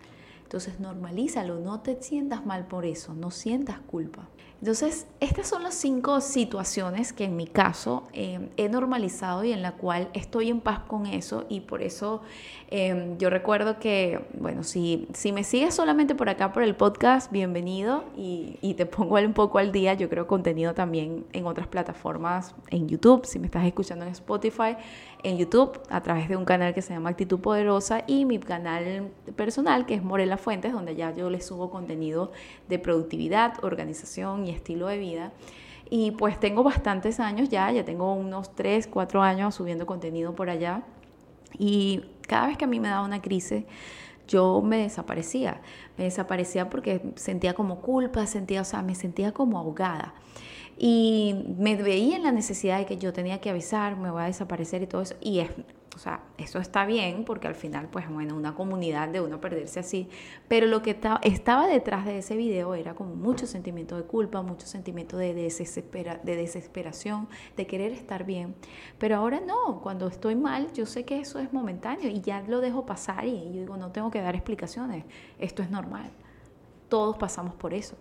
Entonces, 0.42 0.80
normalízalo, 0.80 1.58
no 1.58 1.80
te 1.80 2.00
sientas 2.02 2.46
mal 2.46 2.66
por 2.66 2.86
eso, 2.86 3.14
no 3.14 3.30
sientas 3.30 3.80
culpa. 3.80 4.28
Entonces, 4.60 5.06
estas 5.20 5.46
son 5.46 5.62
las 5.62 5.74
cinco 5.74 6.20
situaciones 6.20 7.12
que 7.12 7.24
en 7.24 7.36
mi 7.36 7.46
caso 7.46 8.08
em, 8.12 8.48
he 8.56 8.68
normalizado 8.68 9.44
y 9.44 9.52
en 9.52 9.62
la 9.62 9.72
cual 9.72 10.08
estoy 10.14 10.50
en 10.50 10.60
paz 10.60 10.80
con 10.80 11.06
eso 11.06 11.46
y 11.48 11.60
por 11.60 11.80
eso 11.80 12.22
em, 12.68 13.16
yo 13.18 13.30
recuerdo 13.30 13.78
que, 13.78 14.26
bueno, 14.34 14.64
si, 14.64 15.06
si 15.14 15.30
me 15.30 15.44
sigues 15.44 15.74
solamente 15.74 16.16
por 16.16 16.28
acá 16.28 16.52
por 16.52 16.64
el 16.64 16.74
podcast, 16.74 17.30
bienvenido 17.30 18.04
y, 18.16 18.58
y 18.60 18.74
te 18.74 18.84
pongo 18.84 19.14
un 19.14 19.32
poco 19.32 19.58
al 19.58 19.70
día. 19.70 19.94
Yo 19.94 20.08
creo 20.08 20.26
contenido 20.26 20.74
también 20.74 21.24
en 21.32 21.46
otras 21.46 21.68
plataformas, 21.68 22.56
en 22.70 22.88
YouTube, 22.88 23.26
si 23.26 23.38
me 23.38 23.46
estás 23.46 23.64
escuchando 23.64 24.04
en 24.04 24.10
Spotify, 24.10 24.76
en 25.22 25.38
YouTube 25.38 25.80
a 25.88 26.00
través 26.02 26.28
de 26.28 26.36
un 26.36 26.44
canal 26.44 26.74
que 26.74 26.82
se 26.82 26.92
llama 26.92 27.10
Actitud 27.10 27.38
Poderosa 27.38 28.02
y 28.08 28.24
mi 28.24 28.38
canal 28.38 29.10
personal 29.36 29.86
que 29.86 29.94
es 29.94 30.02
Morela 30.02 30.36
Fuentes, 30.36 30.72
donde 30.72 30.96
ya 30.96 31.14
yo 31.14 31.30
les 31.30 31.46
subo 31.46 31.70
contenido 31.70 32.32
de 32.68 32.80
productividad, 32.80 33.64
organización 33.64 34.47
estilo 34.50 34.86
de 34.88 34.98
vida. 34.98 35.32
Y 35.90 36.10
pues 36.12 36.38
tengo 36.38 36.62
bastantes 36.62 37.18
años 37.20 37.48
ya, 37.48 37.70
ya 37.70 37.84
tengo 37.84 38.12
unos 38.12 38.54
3, 38.54 38.86
4 38.88 39.22
años 39.22 39.54
subiendo 39.54 39.86
contenido 39.86 40.34
por 40.34 40.50
allá. 40.50 40.82
Y 41.58 42.02
cada 42.26 42.48
vez 42.48 42.58
que 42.58 42.64
a 42.64 42.68
mí 42.68 42.78
me 42.78 42.88
daba 42.88 43.06
una 43.06 43.22
crisis, 43.22 43.64
yo 44.26 44.60
me 44.62 44.78
desaparecía. 44.78 45.62
Me 45.96 46.04
desaparecía 46.04 46.68
porque 46.68 47.12
sentía 47.16 47.54
como 47.54 47.80
culpa, 47.80 48.26
sentía, 48.26 48.60
o 48.60 48.64
sea, 48.64 48.82
me 48.82 48.94
sentía 48.94 49.32
como 49.32 49.58
ahogada. 49.58 50.14
Y 50.76 51.34
me 51.58 51.74
veía 51.74 52.16
en 52.16 52.22
la 52.22 52.32
necesidad 52.32 52.78
de 52.78 52.86
que 52.86 52.98
yo 52.98 53.12
tenía 53.12 53.40
que 53.40 53.50
avisar, 53.50 53.96
me 53.96 54.10
voy 54.10 54.22
a 54.22 54.26
desaparecer 54.26 54.82
y 54.82 54.86
todo 54.86 55.02
eso. 55.02 55.16
Y 55.20 55.40
es, 55.40 55.50
o 55.98 56.00
sea, 56.00 56.20
eso 56.36 56.60
está 56.60 56.86
bien 56.86 57.24
porque 57.24 57.48
al 57.48 57.56
final, 57.56 57.88
pues 57.90 58.08
bueno, 58.08 58.36
una 58.36 58.54
comunidad 58.54 59.08
de 59.08 59.20
uno 59.20 59.40
perderse 59.40 59.80
así. 59.80 60.08
Pero 60.46 60.68
lo 60.68 60.80
que 60.80 60.96
estaba 61.24 61.66
detrás 61.66 62.06
de 62.06 62.18
ese 62.18 62.36
video 62.36 62.76
era 62.76 62.94
como 62.94 63.16
mucho 63.16 63.48
sentimiento 63.48 63.96
de 63.96 64.04
culpa, 64.04 64.40
mucho 64.42 64.64
sentimiento 64.64 65.16
de, 65.16 65.34
desespera, 65.34 66.20
de 66.22 66.36
desesperación, 66.36 67.28
de 67.56 67.66
querer 67.66 67.90
estar 67.90 68.22
bien. 68.22 68.54
Pero 68.98 69.16
ahora 69.16 69.40
no, 69.40 69.80
cuando 69.80 70.06
estoy 70.06 70.36
mal, 70.36 70.72
yo 70.72 70.86
sé 70.86 71.04
que 71.04 71.18
eso 71.18 71.40
es 71.40 71.52
momentáneo 71.52 72.08
y 72.08 72.20
ya 72.20 72.42
lo 72.42 72.60
dejo 72.60 72.86
pasar 72.86 73.24
y 73.24 73.52
yo 73.52 73.60
digo, 73.62 73.76
no 73.76 73.90
tengo 73.90 74.12
que 74.12 74.20
dar 74.20 74.36
explicaciones, 74.36 75.04
esto 75.40 75.64
es 75.64 75.70
normal. 75.70 76.12
Todos 76.88 77.16
pasamos 77.16 77.56
por 77.56 77.74
eso. 77.74 77.96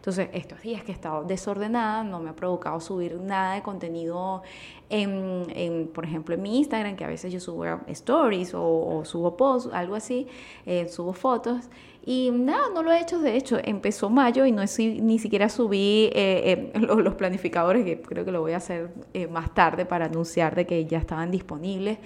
Entonces, 0.00 0.30
estos 0.32 0.62
días 0.62 0.82
que 0.82 0.92
he 0.92 0.94
estado 0.94 1.24
desordenada, 1.24 2.02
no 2.02 2.20
me 2.20 2.30
ha 2.30 2.32
provocado 2.34 2.80
subir 2.80 3.20
nada 3.20 3.56
de 3.56 3.62
contenido, 3.62 4.42
en, 4.88 5.90
por 5.92 6.06
ejemplo, 6.06 6.34
en 6.34 6.40
mi 6.40 6.56
Instagram, 6.56 6.96
que 6.96 7.04
a 7.04 7.06
veces 7.06 7.30
yo 7.30 7.38
subo 7.38 7.66
stories 7.86 8.52
o, 8.54 9.02
subo 9.04 9.36
posts, 9.36 9.70
algo 9.74 9.94
así, 9.94 10.26
eh, 10.64 10.88
subo 10.88 11.12
fotos. 11.12 11.68
Y 12.02 12.30
nada, 12.32 12.70
no 12.72 12.82
lo 12.82 12.90
he 12.92 12.98
hecho. 12.98 13.18
De 13.18 13.36
hecho, 13.36 13.58
empezó 13.62 14.08
mayo 14.08 14.46
y 14.46 14.52
no 14.52 14.62
es, 14.62 14.78
ni 14.78 15.18
siquiera 15.18 15.50
subí 15.50 16.10
eh, 16.14 16.70
eh, 16.74 16.78
los, 16.80 17.14
planificadores, 17.16 17.84
que 17.84 18.00
creo 18.00 18.24
que 18.24 18.32
lo 18.32 18.40
voy 18.40 18.52
a 18.52 18.56
hacer 18.56 18.90
más 19.30 19.52
tarde 19.52 19.84
para 19.84 20.06
anunciar 20.06 20.54
de 20.54 20.66
que 20.66 20.86
ya 20.86 20.96
estaban 20.96 21.30
disponibles. 21.30 21.98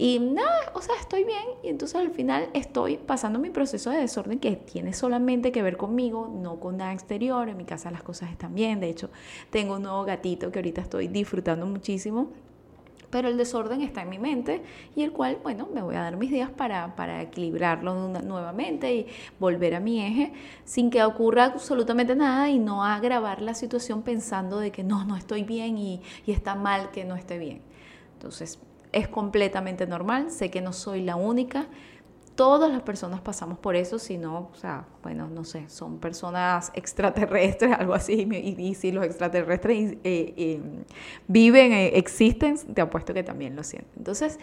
Y 0.00 0.20
nada, 0.20 0.70
o 0.74 0.80
sea, 0.80 0.94
estoy 1.00 1.24
bien 1.24 1.42
y 1.64 1.68
entonces 1.68 2.00
al 2.00 2.12
final 2.12 2.50
estoy 2.54 2.98
pasando 2.98 3.40
mi 3.40 3.50
proceso 3.50 3.90
de 3.90 3.98
desorden 3.98 4.38
que 4.38 4.54
tiene 4.54 4.92
solamente 4.92 5.50
que 5.50 5.60
ver 5.60 5.76
conmigo, 5.76 6.32
no 6.32 6.60
con 6.60 6.76
nada 6.76 6.92
exterior. 6.92 7.48
En 7.48 7.56
mi 7.56 7.64
casa 7.64 7.90
las 7.90 8.04
cosas 8.04 8.30
están 8.30 8.54
bien. 8.54 8.78
De 8.78 8.88
hecho, 8.88 9.10
tengo 9.50 9.74
un 9.74 9.82
nuevo 9.82 10.04
gatito 10.04 10.52
que 10.52 10.60
ahorita 10.60 10.82
estoy 10.82 11.08
disfrutando 11.08 11.66
muchísimo. 11.66 12.30
Pero 13.10 13.26
el 13.26 13.36
desorden 13.36 13.80
está 13.80 14.02
en 14.02 14.10
mi 14.10 14.18
mente 14.18 14.62
y 14.94 15.02
el 15.02 15.12
cual, 15.12 15.38
bueno, 15.42 15.66
me 15.72 15.82
voy 15.82 15.96
a 15.96 16.02
dar 16.02 16.16
mis 16.16 16.30
días 16.30 16.50
para, 16.50 16.94
para 16.94 17.22
equilibrarlo 17.22 17.94
nuevamente 18.22 18.94
y 18.94 19.06
volver 19.40 19.74
a 19.74 19.80
mi 19.80 20.00
eje 20.04 20.32
sin 20.64 20.90
que 20.90 21.02
ocurra 21.02 21.46
absolutamente 21.46 22.14
nada 22.14 22.50
y 22.50 22.58
no 22.58 22.84
agravar 22.84 23.40
la 23.40 23.54
situación 23.54 24.02
pensando 24.02 24.58
de 24.58 24.70
que 24.70 24.84
no, 24.84 25.04
no 25.06 25.16
estoy 25.16 25.42
bien 25.42 25.78
y, 25.78 26.02
y 26.26 26.32
está 26.32 26.54
mal 26.54 26.90
que 26.90 27.04
no 27.06 27.16
esté 27.16 27.38
bien. 27.38 27.62
Entonces, 28.12 28.58
es 28.92 29.08
completamente 29.08 29.86
normal, 29.86 30.30
sé 30.30 30.50
que 30.50 30.60
no 30.60 30.72
soy 30.72 31.02
la 31.02 31.16
única, 31.16 31.66
todas 32.38 32.70
las 32.70 32.82
personas 32.82 33.20
pasamos 33.20 33.58
por 33.58 33.74
eso, 33.74 33.98
si 33.98 34.16
no, 34.16 34.50
o 34.52 34.54
sea, 34.54 34.86
bueno, 35.02 35.26
no 35.28 35.42
sé, 35.42 35.68
son 35.68 35.98
personas 35.98 36.70
extraterrestres, 36.74 37.72
algo 37.76 37.94
así, 37.94 38.28
y, 38.32 38.74
si 38.76 38.92
los 38.92 39.04
extraterrestres 39.04 39.94
eh, 40.04 40.34
eh, 40.36 40.60
viven, 41.26 41.72
eh, 41.72 41.98
existen, 41.98 42.56
te 42.56 42.80
apuesto 42.80 43.12
que 43.12 43.24
también 43.24 43.56
lo 43.56 43.64
sienten. 43.64 43.90
Entonces, 43.96 44.38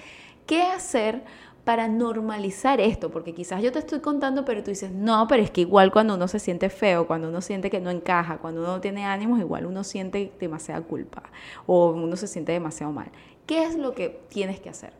¿qué 0.45 0.61
hacer 0.61 1.23
para 1.63 1.87
normalizar 1.87 2.81
esto? 2.81 3.09
Porque 3.11 3.33
quizás 3.33 3.63
yo 3.63 3.71
te 3.71 3.79
estoy 3.79 4.01
contando, 4.01 4.43
pero 4.43 4.61
tú 4.61 4.71
dices, 4.71 4.91
no, 4.91 5.25
pero 5.29 5.41
es 5.41 5.49
que 5.49 5.61
igual 5.61 5.93
cuando 5.93 6.15
uno 6.15 6.27
se 6.27 6.39
siente 6.39 6.69
feo, 6.69 7.07
cuando 7.07 7.29
uno 7.29 7.39
siente 7.39 7.69
que 7.69 7.79
no 7.79 7.91
encaja, 7.91 8.39
cuando 8.39 8.59
uno 8.59 8.73
no 8.73 8.81
tiene 8.81 9.05
ánimos, 9.05 9.39
igual 9.39 9.65
uno 9.65 9.85
siente 9.85 10.33
demasiada 10.37 10.81
culpa 10.81 11.23
o 11.65 11.91
uno 11.91 12.17
se 12.17 12.27
siente 12.27 12.51
demasiado 12.51 12.91
mal. 12.91 13.09
¿Qué 13.45 13.63
es 13.63 13.75
lo 13.75 13.93
que 13.93 14.09
tienes 14.29 14.59
que 14.59 14.69
hacer? 14.69 14.93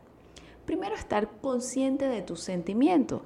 Primero, 0.66 0.94
estar 0.94 1.28
consciente 1.40 2.06
de 2.06 2.22
tu 2.22 2.36
sentimiento. 2.36 3.22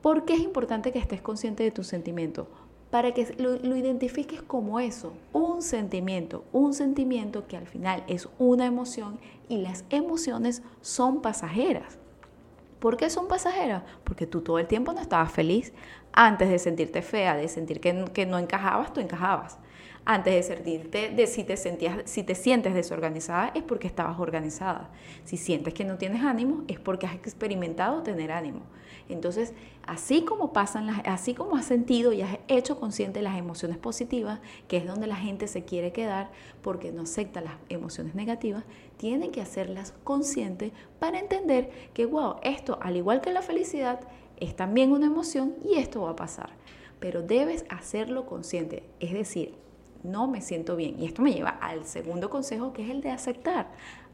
¿Por 0.00 0.24
qué 0.24 0.34
es 0.34 0.40
importante 0.40 0.90
que 0.90 0.98
estés 0.98 1.20
consciente 1.20 1.62
de 1.62 1.70
tu 1.70 1.84
sentimiento? 1.84 2.48
Para 2.90 3.12
que 3.12 3.34
lo, 3.38 3.56
identifiques 3.76 4.40
como 4.40 4.80
eso, 4.80 5.12
un 5.32 5.60
sentimiento, 5.60 6.44
un 6.52 6.72
sentimiento 6.72 7.46
que 7.46 7.56
al 7.56 7.66
final 7.66 8.04
es 8.06 8.28
una 8.38 8.64
emoción 8.64 9.18
y 9.48 9.58
las 9.58 9.84
emociones 9.90 10.62
son 10.80 11.20
pasajeras. 11.20 11.98
¿Por 12.78 12.96
qué 12.96 13.10
son 13.10 13.28
pasajeras? 13.28 13.82
Porque 14.04 14.26
tú 14.26 14.40
todo 14.40 14.58
el 14.58 14.66
tiempo 14.66 14.92
no 14.92 15.00
estabas 15.00 15.32
feliz. 15.32 15.74
Antes 16.12 16.48
de 16.48 16.58
sentirte 16.58 17.02
fea, 17.02 17.36
de 17.36 17.48
sentir 17.48 17.80
que 17.80 18.26
no 18.26 18.38
encajabas, 18.38 18.92
tú 18.92 19.00
encajabas 19.00 19.58
antes 20.06 20.34
de 20.34 20.42
sentirte, 20.42 21.10
de 21.10 21.26
si 21.26 21.44
te, 21.44 21.56
sentías, 21.56 21.98
si 22.04 22.22
te 22.22 22.34
sientes 22.34 22.74
desorganizada 22.74 23.52
es 23.54 23.62
porque 23.62 23.86
estabas 23.86 24.18
organizada. 24.18 24.90
Si 25.24 25.36
sientes 25.36 25.72
que 25.72 25.84
no 25.84 25.96
tienes 25.96 26.22
ánimo 26.22 26.64
es 26.68 26.78
porque 26.78 27.06
has 27.06 27.14
experimentado 27.14 28.02
tener 28.02 28.30
ánimo. 28.30 28.60
Entonces, 29.08 29.54
así 29.86 30.22
como 30.22 30.52
pasan 30.52 30.88
así 31.06 31.34
como 31.34 31.56
has 31.56 31.64
sentido 31.64 32.12
y 32.12 32.22
has 32.22 32.38
hecho 32.48 32.78
consciente 32.78 33.22
las 33.22 33.38
emociones 33.38 33.78
positivas, 33.78 34.40
que 34.68 34.76
es 34.78 34.86
donde 34.86 35.06
la 35.06 35.16
gente 35.16 35.46
se 35.46 35.64
quiere 35.64 35.92
quedar 35.92 36.30
porque 36.62 36.92
no 36.92 37.02
acepta 37.02 37.40
las 37.40 37.54
emociones 37.68 38.14
negativas, 38.14 38.64
tienen 38.96 39.30
que 39.30 39.40
hacerlas 39.40 39.94
conscientes 40.04 40.72
para 40.98 41.18
entender 41.18 41.70
que, 41.92 42.06
wow, 42.06 42.36
esto, 42.42 42.78
al 42.82 42.96
igual 42.96 43.20
que 43.20 43.32
la 43.32 43.42
felicidad, 43.42 44.00
es 44.38 44.56
también 44.56 44.92
una 44.92 45.06
emoción 45.06 45.54
y 45.64 45.78
esto 45.78 46.02
va 46.02 46.10
a 46.10 46.16
pasar. 46.16 46.50
Pero 47.00 47.22
debes 47.22 47.64
hacerlo 47.68 48.24
consciente, 48.26 48.84
es 49.00 49.12
decir, 49.12 49.63
no 50.04 50.28
me 50.28 50.40
siento 50.40 50.76
bien. 50.76 51.00
Y 51.00 51.06
esto 51.06 51.22
me 51.22 51.32
lleva 51.32 51.50
al 51.50 51.84
segundo 51.84 52.30
consejo, 52.30 52.72
que 52.72 52.84
es 52.84 52.90
el 52.90 53.00
de 53.00 53.10
aceptar. 53.10 53.66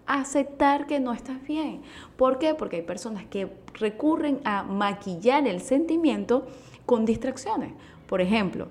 aceptar 0.07 0.87
que 0.87 0.99
no 0.99 1.13
estás 1.13 1.43
bien. 1.43 1.83
¿Por 2.17 2.39
qué? 2.39 2.55
Porque 2.55 2.77
hay 2.77 2.83
personas 2.83 3.27
que 3.27 3.53
recurren 3.75 4.41
a 4.45 4.63
maquillar 4.63 5.47
el 5.47 5.61
sentimiento 5.61 6.47
con 6.87 7.05
distracciones. 7.05 7.73
Por 8.09 8.21
ejemplo, 8.21 8.69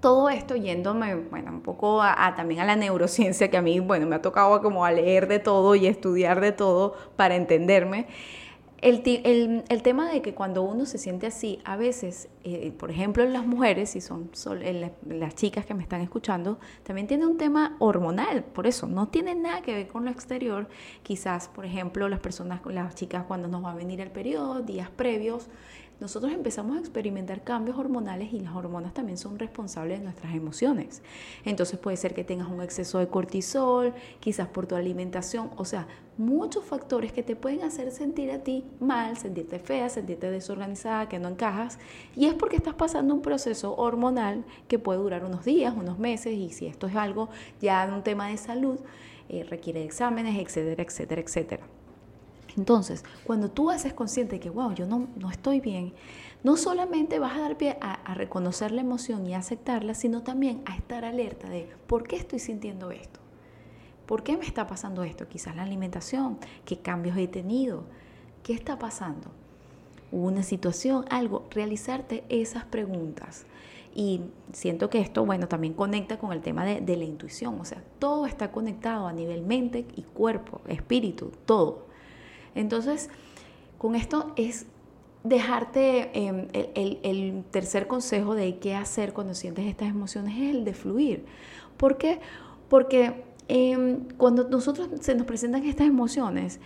todo 0.00 0.28
esto 0.28 0.54
yéndome, 0.54 1.14
bueno, 1.14 1.50
un 1.50 1.60
poco 1.60 2.02
a, 2.02 2.34
también 2.36 2.60
a 2.60 2.64
la 2.64 2.76
neurociencia, 2.76 3.50
que 3.50 3.56
a 3.56 3.62
mí, 3.62 3.80
bueno, 3.80 4.06
me 4.06 4.16
ha 4.16 4.22
tocado 4.22 4.60
como 4.60 4.84
a 4.84 4.92
leer 4.92 5.28
de 5.28 5.38
todo 5.38 5.74
y 5.74 5.86
estudiar 5.86 6.40
de 6.40 6.52
todo 6.52 6.94
para 7.16 7.36
entenderme. 7.36 8.06
El, 8.84 9.64
el, 9.66 9.82
tema 9.82 10.10
de 10.10 10.20
que 10.20 10.34
cuando 10.34 10.60
uno 10.60 10.84
se 10.84 10.98
siente 10.98 11.26
así, 11.26 11.58
a 11.64 11.74
veces, 11.74 12.28
eh, 12.42 12.70
por 12.78 12.90
ejemplo, 12.90 13.22
en 13.22 13.32
las 13.32 13.46
mujeres, 13.46 13.96
y 13.96 14.02
son, 14.02 14.30
las 15.08 15.34
chicas 15.36 15.64
que 15.64 15.72
me 15.72 15.82
están 15.82 16.02
escuchando, 16.02 16.58
también 16.82 17.06
tiene 17.06 17.24
un 17.24 17.38
tema 17.38 17.76
hormonal, 17.78 18.44
por 18.44 18.66
eso 18.66 18.86
no 18.86 19.08
tiene 19.08 19.34
nada 19.34 19.62
que 19.62 19.72
ver 19.72 19.88
con 19.88 20.04
lo 20.04 20.10
exterior. 20.10 20.68
Quizás, 21.02 21.48
por 21.48 21.64
ejemplo, 21.64 22.10
las 22.10 22.20
personas, 22.20 22.60
las 22.66 22.94
chicas 22.94 23.24
cuando 23.26 23.48
nos 23.48 23.64
va 23.64 23.72
a 23.72 23.74
venir 23.74 24.02
el 24.02 24.10
periodo, 24.10 24.60
días 24.60 24.90
previos, 24.90 25.48
nosotros 26.00 26.32
empezamos 26.32 26.76
a 26.76 26.80
experimentar 26.80 27.44
cambios 27.44 27.78
hormonales 27.78 28.32
y 28.32 28.40
las 28.40 28.54
hormonas 28.54 28.92
también 28.94 29.16
son 29.16 29.38
responsables 29.38 29.98
de 29.98 30.04
nuestras 30.04 30.34
emociones. 30.34 31.02
Entonces 31.44 31.78
puede 31.78 31.96
ser 31.96 32.14
que 32.14 32.24
tengas 32.24 32.48
un 32.48 32.62
exceso 32.62 32.98
de 32.98 33.08
cortisol, 33.08 33.94
quizás 34.20 34.48
por 34.48 34.66
tu 34.66 34.74
alimentación, 34.74 35.50
o 35.56 35.64
sea, 35.64 35.86
muchos 36.18 36.64
factores 36.64 37.12
que 37.12 37.22
te 37.22 37.36
pueden 37.36 37.62
hacer 37.62 37.90
sentir 37.90 38.30
a 38.30 38.38
ti 38.38 38.64
mal, 38.80 39.16
sentirte 39.16 39.58
fea, 39.58 39.88
sentirte 39.88 40.30
desorganizada, 40.30 41.08
que 41.08 41.18
no 41.18 41.28
encajas, 41.28 41.78
y 42.14 42.26
es 42.26 42.34
porque 42.34 42.56
estás 42.56 42.74
pasando 42.74 43.14
un 43.14 43.22
proceso 43.22 43.74
hormonal 43.76 44.44
que 44.68 44.78
puede 44.78 44.98
durar 44.98 45.24
unos 45.24 45.44
días, 45.44 45.74
unos 45.76 45.98
meses, 45.98 46.34
y 46.34 46.50
si 46.50 46.66
esto 46.66 46.86
es 46.86 46.96
algo 46.96 47.28
ya 47.60 47.90
un 47.92 48.02
tema 48.02 48.28
de 48.28 48.36
salud, 48.36 48.78
eh, 49.28 49.44
requiere 49.44 49.84
exámenes, 49.84 50.36
etcétera, 50.38 50.82
etcétera, 50.82 51.20
etcétera. 51.22 51.83
Entonces, 52.56 53.04
cuando 53.24 53.50
tú 53.50 53.70
haces 53.70 53.92
consciente 53.92 54.40
que, 54.40 54.50
wow, 54.50 54.74
yo 54.74 54.86
no, 54.86 55.08
no 55.16 55.30
estoy 55.30 55.60
bien, 55.60 55.92
no 56.44 56.58
solamente 56.58 57.18
vas 57.18 57.36
a 57.36 57.40
dar 57.40 57.56
pie 57.56 57.78
a, 57.80 58.14
reconocer 58.14 58.70
la 58.70 58.82
emoción 58.82 59.26
y 59.26 59.34
aceptarla, 59.34 59.94
sino 59.94 60.22
también 60.22 60.62
a 60.66 60.76
estar 60.76 61.04
alerta 61.04 61.48
de 61.48 61.68
por 61.86 62.06
qué 62.06 62.16
estoy 62.16 62.38
sintiendo 62.38 62.90
esto. 62.90 63.18
¿Por 64.06 64.22
qué 64.22 64.36
me 64.36 64.44
está 64.44 64.66
pasando 64.66 65.02
esto? 65.04 65.26
Quizás 65.26 65.56
la 65.56 65.62
alimentación, 65.62 66.38
qué 66.66 66.78
cambios 66.78 67.16
he 67.16 67.26
tenido, 67.26 67.84
qué 68.42 68.52
está 68.52 68.78
pasando. 68.78 69.30
Una 70.12 70.42
situación, 70.42 71.06
algo, 71.08 71.46
realizarte 71.50 72.24
esas 72.28 72.64
preguntas. 72.64 73.46
Y 73.94 74.20
siento 74.52 74.90
que 74.90 75.00
esto, 75.00 75.24
bueno, 75.24 75.48
también 75.48 75.72
conecta 75.72 76.18
con 76.18 76.32
el 76.32 76.42
tema 76.42 76.66
de, 76.66 76.82
de 76.82 76.96
la 76.98 77.04
intuición. 77.04 77.58
O 77.58 77.64
sea, 77.64 77.82
todo 77.98 78.26
está 78.26 78.52
conectado 78.52 79.06
a 79.06 79.14
nivel 79.14 79.42
mente 79.42 79.86
y 79.96 80.02
cuerpo, 80.02 80.60
espíritu, 80.68 81.32
todo. 81.46 81.83
Entonces, 82.54 83.10
con 83.78 83.94
esto 83.94 84.32
es 84.36 84.66
dejarte, 85.24 86.10
em, 86.12 86.48
el, 86.52 87.44
tercer 87.50 87.86
consejo 87.86 88.34
de 88.34 88.58
qué 88.58 88.74
hacer 88.74 89.12
cuando 89.12 89.34
sientes 89.34 89.66
estas 89.66 89.88
emociones 89.88 90.36
es 90.36 90.54
el 90.54 90.64
de 90.64 90.74
fluir. 90.74 91.24
¿Por 91.76 91.96
qué? 91.96 92.20
Porque 92.68 93.24
em, 93.48 94.06
cuando 94.16 94.48
nosotros 94.48 94.88
se 95.00 95.14
nos 95.14 95.26
presentan 95.26 95.64
estas 95.64 95.86
emociones, 95.86 96.60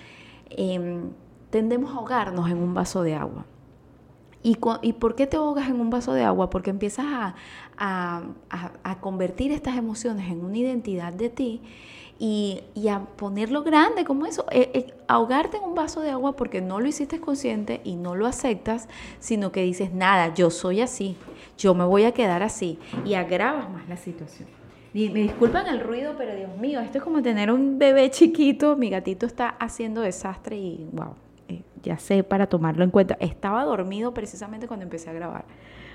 em, 0.50 1.10
tendemos 1.50 1.92
a 1.92 1.98
ahogarnos 1.98 2.50
en 2.50 2.58
un 2.58 2.74
vaso 2.74 3.02
de 3.02 3.14
agua. 3.14 3.46
¿Y, 4.42 4.54
por 4.54 5.14
qué 5.14 5.26
te 5.26 5.36
ahogas 5.36 5.68
en 5.68 5.80
un 5.80 5.90
vaso 5.90 6.12
de 6.12 6.22
agua? 6.22 6.48
Porque 6.48 6.70
empiezas 6.70 7.06
a, 7.08 7.34
a 7.76 9.00
convertir 9.00 9.52
estas 9.52 9.76
emociones 9.76 10.30
en 10.30 10.44
una 10.44 10.56
identidad 10.56 11.12
de 11.12 11.28
ti 11.28 11.60
y, 12.18 12.62
a 12.88 13.00
ponerlo 13.00 13.62
grande 13.62 14.04
como 14.04 14.26
eso, 14.26 14.44
eh, 14.50 14.70
eh, 14.74 14.94
ahogarte 15.06 15.58
en 15.58 15.62
un 15.62 15.74
vaso 15.74 16.00
de 16.00 16.10
agua 16.10 16.34
porque 16.34 16.60
no 16.60 16.80
lo 16.80 16.88
hiciste 16.88 17.20
consciente 17.20 17.80
y 17.84 17.96
no 17.96 18.16
lo 18.16 18.26
aceptas, 18.26 18.88
sino 19.20 19.52
que 19.52 19.62
dices, 19.62 19.92
nada, 19.92 20.34
yo 20.34 20.50
soy 20.50 20.80
así, 20.80 21.16
yo 21.56 21.74
me 21.74 21.84
voy 21.84 22.04
a 22.04 22.12
quedar 22.12 22.42
así 22.42 22.78
y 23.04 23.14
agravas 23.14 23.70
más 23.70 23.88
la 23.88 23.96
situación. 23.96 24.48
Y 24.94 25.10
me 25.10 25.20
disculpan 25.20 25.66
el 25.66 25.80
ruido, 25.80 26.14
pero 26.16 26.34
Dios 26.34 26.56
mío, 26.56 26.80
esto 26.80 26.98
es 26.98 27.04
como 27.04 27.22
tener 27.22 27.52
un 27.52 27.78
bebé 27.78 28.10
chiquito, 28.10 28.74
mi 28.74 28.90
gatito 28.90 29.26
está 29.26 29.50
haciendo 29.50 30.00
desastre 30.00 30.56
y 30.56 30.88
wow, 30.92 31.14
eh, 31.48 31.62
ya 31.82 31.98
sé 31.98 32.24
para 32.24 32.48
tomarlo 32.48 32.82
en 32.84 32.90
cuenta. 32.90 33.16
Estaba 33.20 33.64
dormido 33.64 34.12
precisamente 34.14 34.66
cuando 34.66 34.84
empecé 34.84 35.10
a 35.10 35.12
grabar. 35.12 35.44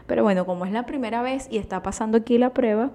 Pero 0.05 0.23
bueno, 0.23 0.45
como 0.45 0.65
es 0.65 0.71
la 0.71 0.85
primera 0.85 1.21
vez 1.21 1.47
y 1.49 1.57
está 1.57 1.81
pasando 1.81 2.17
aquí 2.17 2.37
la 2.37 2.53
prueba, 2.53 2.91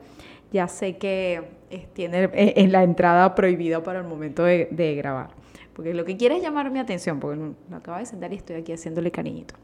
ya 0.52 0.68
sé 0.68 0.96
que 0.96 1.58
eh, 1.70 1.88
tiene 1.92 2.24
en 2.24 2.30
eh, 2.34 2.68
la 2.68 2.82
entrada 2.82 3.34
prohibida 3.34 3.82
para 3.82 4.00
el 4.00 4.06
momento 4.06 4.44
de, 4.44 4.94
grabar. 4.96 5.30
Porque 5.74 5.94
lo 5.94 6.04
que 6.04 6.16
quiere 6.16 6.36
es 6.36 6.42
llamar 6.42 6.70
mi 6.70 6.78
atención, 6.78 7.20
porque 7.20 7.38
lo 7.38 7.76
acaba 7.76 7.98
de 7.98 8.06
sentar 8.06 8.32
y 8.32 8.36
estoy 8.36 8.56
aquí 8.56 8.72
haciéndole 8.72 9.10
cariñito. 9.10 9.54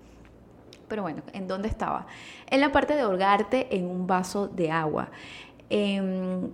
Pero 0.86 1.02
bueno, 1.02 1.22
¿en 1.32 1.48
dónde 1.48 1.68
estaba? 1.68 2.06
En 2.48 2.60
la 2.60 2.70
parte 2.70 2.94
de 2.94 3.00
ahogarte 3.00 3.74
en 3.76 3.86
un 3.86 4.06
vaso 4.06 4.46
de 4.46 4.70
agua. 4.70 5.10
Em, 5.70 6.50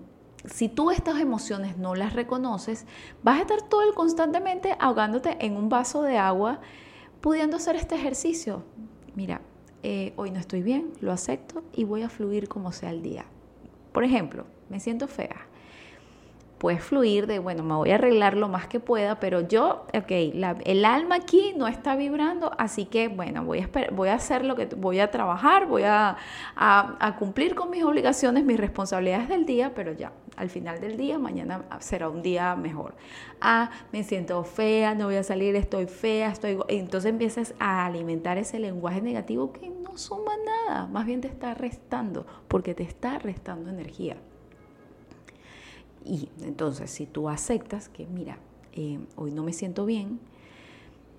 si 0.47 0.69
tú 0.69 0.91
estas 0.91 1.21
emociones 1.21 1.77
no 1.77 1.95
las 1.95 2.15
reconoces, 2.15 2.87
vas 3.23 3.39
a 3.39 3.43
estar 3.43 3.63
todo 3.63 3.83
el 3.83 3.93
constantemente 3.95 4.77
ahogándote 4.79 5.37
en 5.45 5.57
un 5.57 5.69
vaso 5.69 6.03
de 6.03 6.17
agua, 6.17 6.61
pudiendo 7.21 7.57
hacer 7.57 7.77
este 7.77 7.97
ejercicio. 7.97 8.63
Mira, 9.15 9.43
eh, 9.83 10.15
hoy 10.17 10.31
no 10.31 10.39
estoy 10.39 10.63
bien, 10.63 10.93
lo 11.01 11.13
acepto 11.13 11.63
y 11.75 11.85
voy 11.85 12.03
a 12.03 12.09
fluir 12.09 12.49
como 12.49 12.73
sea 12.73 12.91
el 12.91 13.03
día. 13.03 13.27
Por 13.93 14.05
ejemplo, 14.05 14.45
me 14.69 14.81
siento 14.81 15.09
fea. 15.09 15.47
Puedes 16.59 16.85
fluir 16.85 17.27
de, 17.27 17.39
bueno, 17.39 17.63
me 17.63 17.75
voy 17.75 17.91
a 17.91 17.95
arreglar 17.95 18.37
lo 18.37 18.47
más 18.47 18.67
que 18.67 18.81
pueda, 18.81 19.19
pero 19.19 19.41
yo, 19.41 19.87
ok, 19.95 20.11
el 20.65 20.85
alma 20.85 21.15
aquí 21.15 21.55
no 21.57 21.67
está 21.67 21.97
vibrando, 21.97 22.53
así 22.59 22.85
que, 22.85 23.09
bueno, 23.09 23.45
voy 23.45 23.61
a, 23.61 23.69
voy 23.93 24.11
a 24.11 24.15
hacer 24.15 24.45
lo 24.45 24.57
que 24.57 24.67
voy 24.67 25.01
a 25.01 25.11
trabajar, 25.11 25.67
voy 25.67 25.85
a, 25.85 26.19
a, 26.57 27.17
cumplir 27.19 27.55
con 27.55 27.71
mis 27.71 27.83
obligaciones, 27.83 28.45
mis 28.45 28.61
responsabilidades 28.61 29.31
del 29.31 29.47
día, 29.47 29.73
pero 29.75 29.93
ya, 29.93 30.13
al 30.41 30.49
final 30.49 30.81
del 30.81 30.97
día, 30.97 31.19
mañana 31.19 31.67
será 31.81 32.09
un 32.09 32.23
día 32.23 32.57
mejor. 32.57 32.95
Ah, 33.43 33.71
me 33.93 34.03
siento 34.03 34.43
fea, 34.43 34.95
no 34.95 35.05
voy 35.05 35.17
a 35.17 35.23
salir, 35.23 35.55
estoy 35.55 35.87
fea, 35.87 36.31
estoy... 36.31 36.59
Entonces 36.69 37.11
empiezas 37.11 37.55
a 37.59 37.85
alimentar 37.85 38.39
ese 38.39 38.59
lenguaje 38.59 39.03
negativo 39.03 39.53
que 39.53 39.69
no 39.69 39.99
suma 39.99 40.33
nada, 40.67 40.87
más 40.87 41.05
bien 41.05 41.21
te 41.21 41.29
está 41.29 41.53
restando, 41.53 42.27
porque 42.49 42.75
te 42.75 42.83
está 42.85 43.19
restando 43.19 43.69
energía. 43.69 44.17
Y 46.07 46.31
entonces, 46.41 46.91
si 46.91 47.05
tú 47.05 47.29
aceptas 47.29 47.91
que, 47.91 48.07
mira, 48.07 48.39
eh, 48.73 48.99
hoy 49.17 49.33
no 49.33 49.45
me 49.45 49.53
siento 49.53 49.85
bien, 49.85 50.21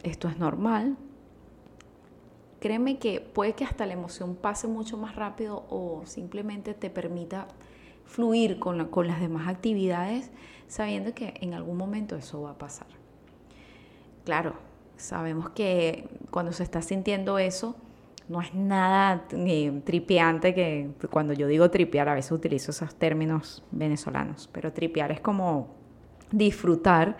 esto 0.01 0.29
es 0.29 0.39
normal, 0.39 0.97
créeme 2.59 2.97
que 2.97 3.21
puede 3.21 3.53
que 3.53 3.65
hasta 3.65 3.85
la 3.85 3.93
emoción 3.93 4.35
pase 4.35 4.67
mucho 4.67 4.97
más 4.97 5.15
rápido 5.15 5.63
o 5.69 6.01
simplemente 6.05 6.73
te 6.73 6.89
permita 6.89 7.47
fluir 8.11 8.59
con, 8.59 8.85
con 8.87 9.07
las 9.07 9.19
demás 9.19 9.47
actividades 9.47 10.31
sabiendo 10.67 11.13
que 11.13 11.33
en 11.41 11.53
algún 11.53 11.77
momento 11.77 12.15
eso 12.15 12.41
va 12.41 12.51
a 12.51 12.57
pasar. 12.57 12.87
Claro, 14.25 14.53
sabemos 14.97 15.49
que 15.49 16.07
cuando 16.29 16.51
se 16.53 16.63
está 16.63 16.81
sintiendo 16.81 17.39
eso, 17.39 17.75
no 18.29 18.41
es 18.41 18.53
nada 18.53 19.25
ni 19.33 19.69
tripeante 19.81 20.53
que 20.53 20.89
cuando 21.09 21.33
yo 21.33 21.47
digo 21.47 21.69
tripear, 21.69 22.07
a 22.07 22.13
veces 22.13 22.31
utilizo 22.31 22.71
esos 22.71 22.95
términos 22.95 23.63
venezolanos, 23.71 24.49
pero 24.51 24.71
tripear 24.71 25.11
es 25.11 25.19
como 25.19 25.67
disfrutar 26.31 27.17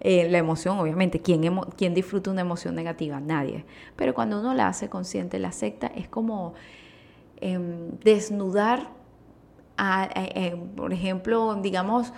eh, 0.00 0.28
la 0.30 0.38
emoción, 0.38 0.78
obviamente. 0.78 1.20
¿Quién, 1.20 1.42
¿Quién 1.76 1.94
disfruta 1.94 2.30
una 2.30 2.42
emoción 2.42 2.74
negativa? 2.74 3.20
Nadie. 3.20 3.64
Pero 3.96 4.14
cuando 4.14 4.40
uno 4.40 4.54
la 4.54 4.68
hace 4.68 4.88
consciente, 4.88 5.38
la 5.38 5.48
acepta, 5.48 5.86
es 5.88 6.08
como 6.08 6.54
em, 7.40 7.90
desnudar, 8.02 8.90
eh, 9.78 10.56
por 10.76 10.92
ejemplo, 10.92 11.54
digamos, 11.62 12.12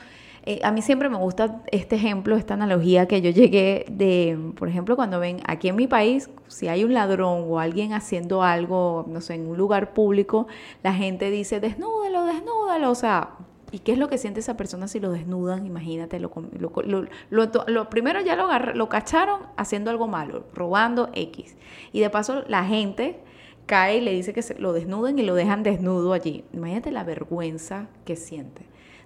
eh, 0.49 0.61
a 0.63 0.71
mí 0.71 0.81
siempre 0.81 1.09
me 1.09 1.17
gusta 1.17 1.61
este 1.73 1.97
ejemplo, 1.97 2.37
esta 2.37 2.55
analogía 2.55 3.07
que 3.07 3.21
yo 3.21 3.31
llegué 3.31 3.85
de, 3.91 4.39
por 4.57 4.69
ejemplo, 4.69 4.95
cuando 4.95 5.19
ven 5.19 5.41
aquí 5.47 5.69
en 5.69 5.75
mi 5.75 5.89
país, 5.89 6.31
si 6.47 6.69
hay 6.69 6.85
un 6.85 6.95
ladrón 6.95 7.47
o 7.49 7.59
alguien 7.59 7.93
haciendo 7.93 8.45
algo, 8.45 9.05
no 9.09 9.21
sé, 9.21 9.35
en 9.35 9.49
un 9.49 9.57
lugar 9.57 9.93
público, 9.93 10.47
la 10.85 10.95
gente 10.95 11.33
dice, 11.33 11.59
desnúdalo, 11.59 12.25
desnúdalo, 12.27 12.91
o 12.91 12.95
sea, 12.95 13.31
¿Y 13.73 13.81
qué 13.81 13.93
es 13.93 13.99
lo 13.99 14.09
que 14.09 14.17
siente 14.17 14.39
esa 14.39 14.57
persona 14.57 14.87
si 14.87 15.01
lo 15.01 15.11
desnudan? 15.11 15.67
Imagínate, 15.67 16.21
lo, 16.21 16.31
lo, 16.57 17.91
primero 17.91 18.21
ya 18.21 18.37
lo, 18.37 18.49
lo 18.75 18.89
cacharon 18.89 19.41
haciendo 19.57 19.91
algo 19.91 20.07
malo, 20.07 20.45
robando 20.55 21.11
X. 21.13 21.57
Y 21.93 21.99
de 21.99 22.09
paso 22.09 22.45
la 22.47 22.65
gente 22.65 23.19
cae 23.67 23.99
y 23.99 24.01
le 24.01 24.13
dice 24.13 24.33
que 24.33 24.43
se 24.43 24.59
lo 24.59 24.73
desnuden 24.73 25.19
y 25.19 25.23
lo 25.23 25.35
dejan 25.35 25.63
desnudo 25.63 26.13
allí. 26.13 26.45
Imagínate 26.53 26.91
la 26.91 27.05
vergüenza 27.05 27.89
que 28.05 28.17
siente. 28.17 28.63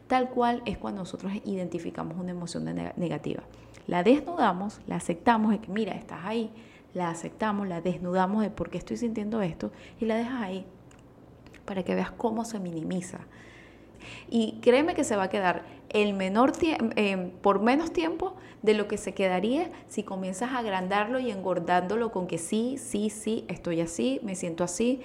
Tal 0.06 0.30
cual 0.30 0.62
es 0.66 0.76
cuando 0.76 1.00
nosotros 1.00 1.32
identificamos 1.44 2.18
una 2.18 2.32
emoción 2.32 2.64
negativa. 2.96 3.42
La 3.86 4.02
desnudamos, 4.02 4.80
la 4.86 4.96
aceptamos 4.96 5.52
de 5.52 5.60
que, 5.60 5.70
mira, 5.70 5.94
estás 5.94 6.20
ahí, 6.24 6.50
la 6.94 7.10
aceptamos, 7.10 7.68
la 7.68 7.80
desnudamos 7.80 8.42
de 8.42 8.50
por 8.50 8.70
qué 8.70 8.78
estoy 8.78 8.96
sintiendo 8.96 9.40
esto 9.40 9.72
y 10.00 10.06
la 10.06 10.16
dejas 10.16 10.42
ahí 10.42 10.66
para 11.64 11.82
que 11.84 11.94
veas 11.94 12.10
cómo 12.10 12.44
se 12.44 12.58
minimiza. 12.58 13.20
Y 14.28 14.58
créeme 14.60 14.94
que 14.94 15.04
se 15.04 15.16
va 15.16 15.24
a 15.24 15.28
quedar 15.30 15.64
el 15.90 16.14
menor 16.14 16.52
eh, 16.62 17.32
por 17.42 17.60
menos 17.60 17.92
tiempo 17.92 18.34
de 18.62 18.74
lo 18.74 18.86
que 18.88 18.96
se 18.96 19.14
quedaría 19.14 19.70
si 19.88 20.02
comienzas 20.02 20.52
a 20.52 20.58
agrandarlo 20.58 21.18
y 21.18 21.30
engordándolo 21.30 22.12
con 22.12 22.26
que 22.26 22.38
sí, 22.38 22.76
sí, 22.78 23.10
sí, 23.10 23.44
estoy 23.48 23.80
así, 23.80 24.20
me 24.22 24.34
siento 24.34 24.62
así, 24.64 25.00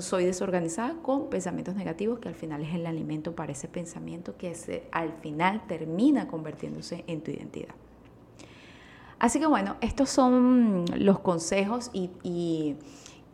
soy 0.00 0.24
desorganizada 0.24 0.94
con 1.02 1.28
pensamientos 1.28 1.74
negativos 1.76 2.18
que 2.18 2.28
al 2.28 2.34
final 2.34 2.62
es 2.62 2.74
el 2.74 2.86
alimento 2.86 3.34
para 3.36 3.52
ese 3.52 3.68
pensamiento 3.68 4.36
que 4.36 4.54
al 4.90 5.12
final 5.20 5.66
termina 5.68 6.26
convirtiéndose 6.26 7.04
en 7.06 7.20
tu 7.20 7.30
identidad. 7.30 7.74
Así 9.18 9.38
que 9.38 9.46
bueno, 9.46 9.76
estos 9.80 10.10
son 10.10 10.84
los 10.96 11.20
consejos 11.20 11.90
y 11.92 12.76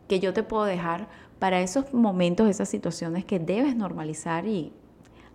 que 0.07 0.19
yo 0.19 0.33
te 0.33 0.43
puedo 0.43 0.65
dejar 0.65 1.07
para 1.39 1.61
esos 1.61 1.93
momentos, 1.93 2.49
esas 2.49 2.69
situaciones 2.69 3.25
que 3.25 3.39
debes 3.39 3.75
normalizar 3.75 4.45
y 4.45 4.73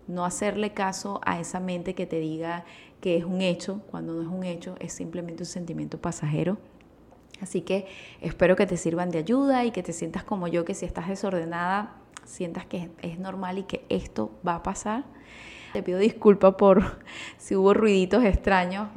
no 0.08 0.24
hacerle 0.24 0.72
caso 0.72 1.20
a 1.24 1.40
esa 1.40 1.60
mente 1.60 1.94
que 1.94 2.06
te 2.06 2.20
diga 2.20 2.64
que 3.00 3.16
es 3.16 3.24
un 3.24 3.40
hecho, 3.42 3.82
cuando 3.90 4.14
no 4.14 4.22
es 4.22 4.28
un 4.28 4.44
hecho, 4.44 4.76
es 4.80 4.92
simplemente 4.92 5.42
un 5.42 5.46
sentimiento 5.46 6.00
pasajero. 6.00 6.58
Así 7.40 7.60
que 7.60 7.86
espero 8.20 8.56
que 8.56 8.66
te 8.66 8.76
sirvan 8.76 9.10
de 9.10 9.18
ayuda 9.18 9.64
y 9.64 9.70
que 9.70 9.82
te 9.82 9.92
sientas 9.92 10.24
como 10.24 10.48
yo, 10.48 10.64
que 10.64 10.74
si 10.74 10.86
estás 10.86 11.08
desordenada, 11.08 11.96
sientas 12.24 12.66
que 12.66 12.90
es 13.02 13.18
normal 13.18 13.58
y 13.58 13.62
que 13.64 13.84
esto 13.88 14.30
va 14.46 14.56
a 14.56 14.62
pasar. 14.62 15.04
Te 15.72 15.82
pido 15.82 15.98
disculpas 15.98 16.54
por 16.54 16.82
si 17.38 17.54
hubo 17.54 17.74
ruiditos 17.74 18.24
extraños. 18.24 18.88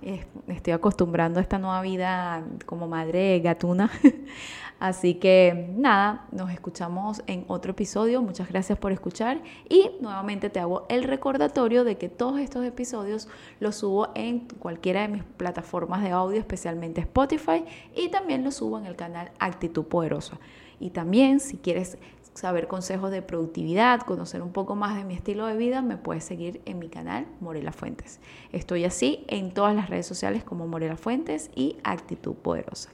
Estoy 0.48 0.74
acostumbrando 0.74 1.40
a 1.40 1.42
esta 1.42 1.58
nueva 1.58 1.82
vida 1.82 2.44
como 2.66 2.88
madre 2.88 3.40
gatuna. 3.42 3.92
Así 4.80 5.16
que 5.16 5.74
nada, 5.76 6.26
nos 6.32 6.52
escuchamos 6.52 7.22
en 7.28 7.44
otro 7.48 7.72
episodio. 7.72 8.22
Muchas 8.22 8.48
gracias 8.48 8.80
por 8.80 8.94
escuchar 8.94 9.42
y 9.68 9.92
nuevamente 10.00 10.50
te 10.50 10.62
hago 10.62 10.86
el 10.88 11.04
recordatorio 11.04 11.84
de 11.84 11.98
que 11.98 12.08
todos 12.08 12.40
estos 12.40 12.66
episodios 12.66 13.28
los 13.60 13.76
subo 13.76 14.08
en 14.16 14.48
cualquiera 14.60 15.02
de 15.02 15.10
mis 15.10 15.24
plataformas 15.24 16.02
de 16.02 16.12
audio, 16.12 16.40
especialmente 16.40 17.02
Spotify, 17.02 17.66
y 17.94 18.08
también 18.08 18.46
los 18.46 18.56
subo 18.56 18.78
en 18.80 18.86
el 18.86 18.96
canal 18.96 19.32
Actitud 19.40 19.84
Poderosa. 19.84 20.40
Y 20.80 20.92
también 20.92 21.42
si 21.42 21.58
quieres 21.58 21.98
saber 22.40 22.68
consejos 22.68 23.12
de 23.12 23.22
productividad, 23.22 24.02
conocer 24.02 24.42
un 24.42 24.52
poco 24.54 24.76
más 24.76 24.96
de 24.96 25.04
mi 25.04 25.14
estilo 25.14 25.46
de 25.46 25.58
vida, 25.58 25.82
me 25.82 25.98
puedes 25.98 26.24
seguir 26.24 26.62
en 26.66 26.80
mi 26.80 26.88
canal 26.88 27.28
Morela 27.42 27.74
Fuentes. 27.74 28.22
Estoy 28.54 28.86
así 28.86 29.26
en 29.28 29.54
todas 29.54 29.76
las 29.76 29.90
redes 29.90 30.06
sociales 30.06 30.46
como 30.46 30.66
Morela 30.66 30.96
Fuentes 30.96 31.52
y 31.54 31.76
Actitud 31.84 32.36
Poderosa. 32.36 32.92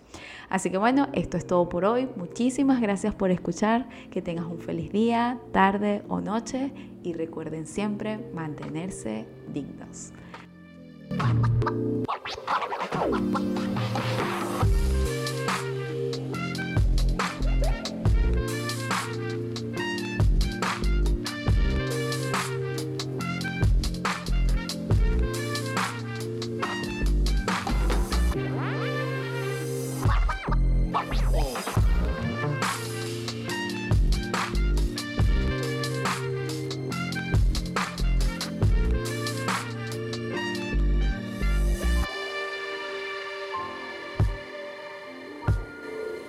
Así 0.50 0.72
que 0.72 0.80
bueno, 0.80 1.10
esto 1.14 1.38
es 1.38 1.46
todo 1.46 1.70
por 1.70 1.86
hoy. 1.86 2.10
Muchísimas 2.16 2.82
gracias 2.82 3.14
por 3.14 3.30
escuchar. 3.30 3.88
Que 4.10 4.22
tengas 4.22 4.46
un 4.46 4.60
feliz 4.60 4.92
día, 4.92 5.40
tarde 5.52 6.02
o 6.08 6.22
noche 6.22 6.72
y 7.04 7.14
recuerden 7.14 7.68
siempre 7.68 8.18
mantenerse 8.34 9.28
dignos. 9.54 10.12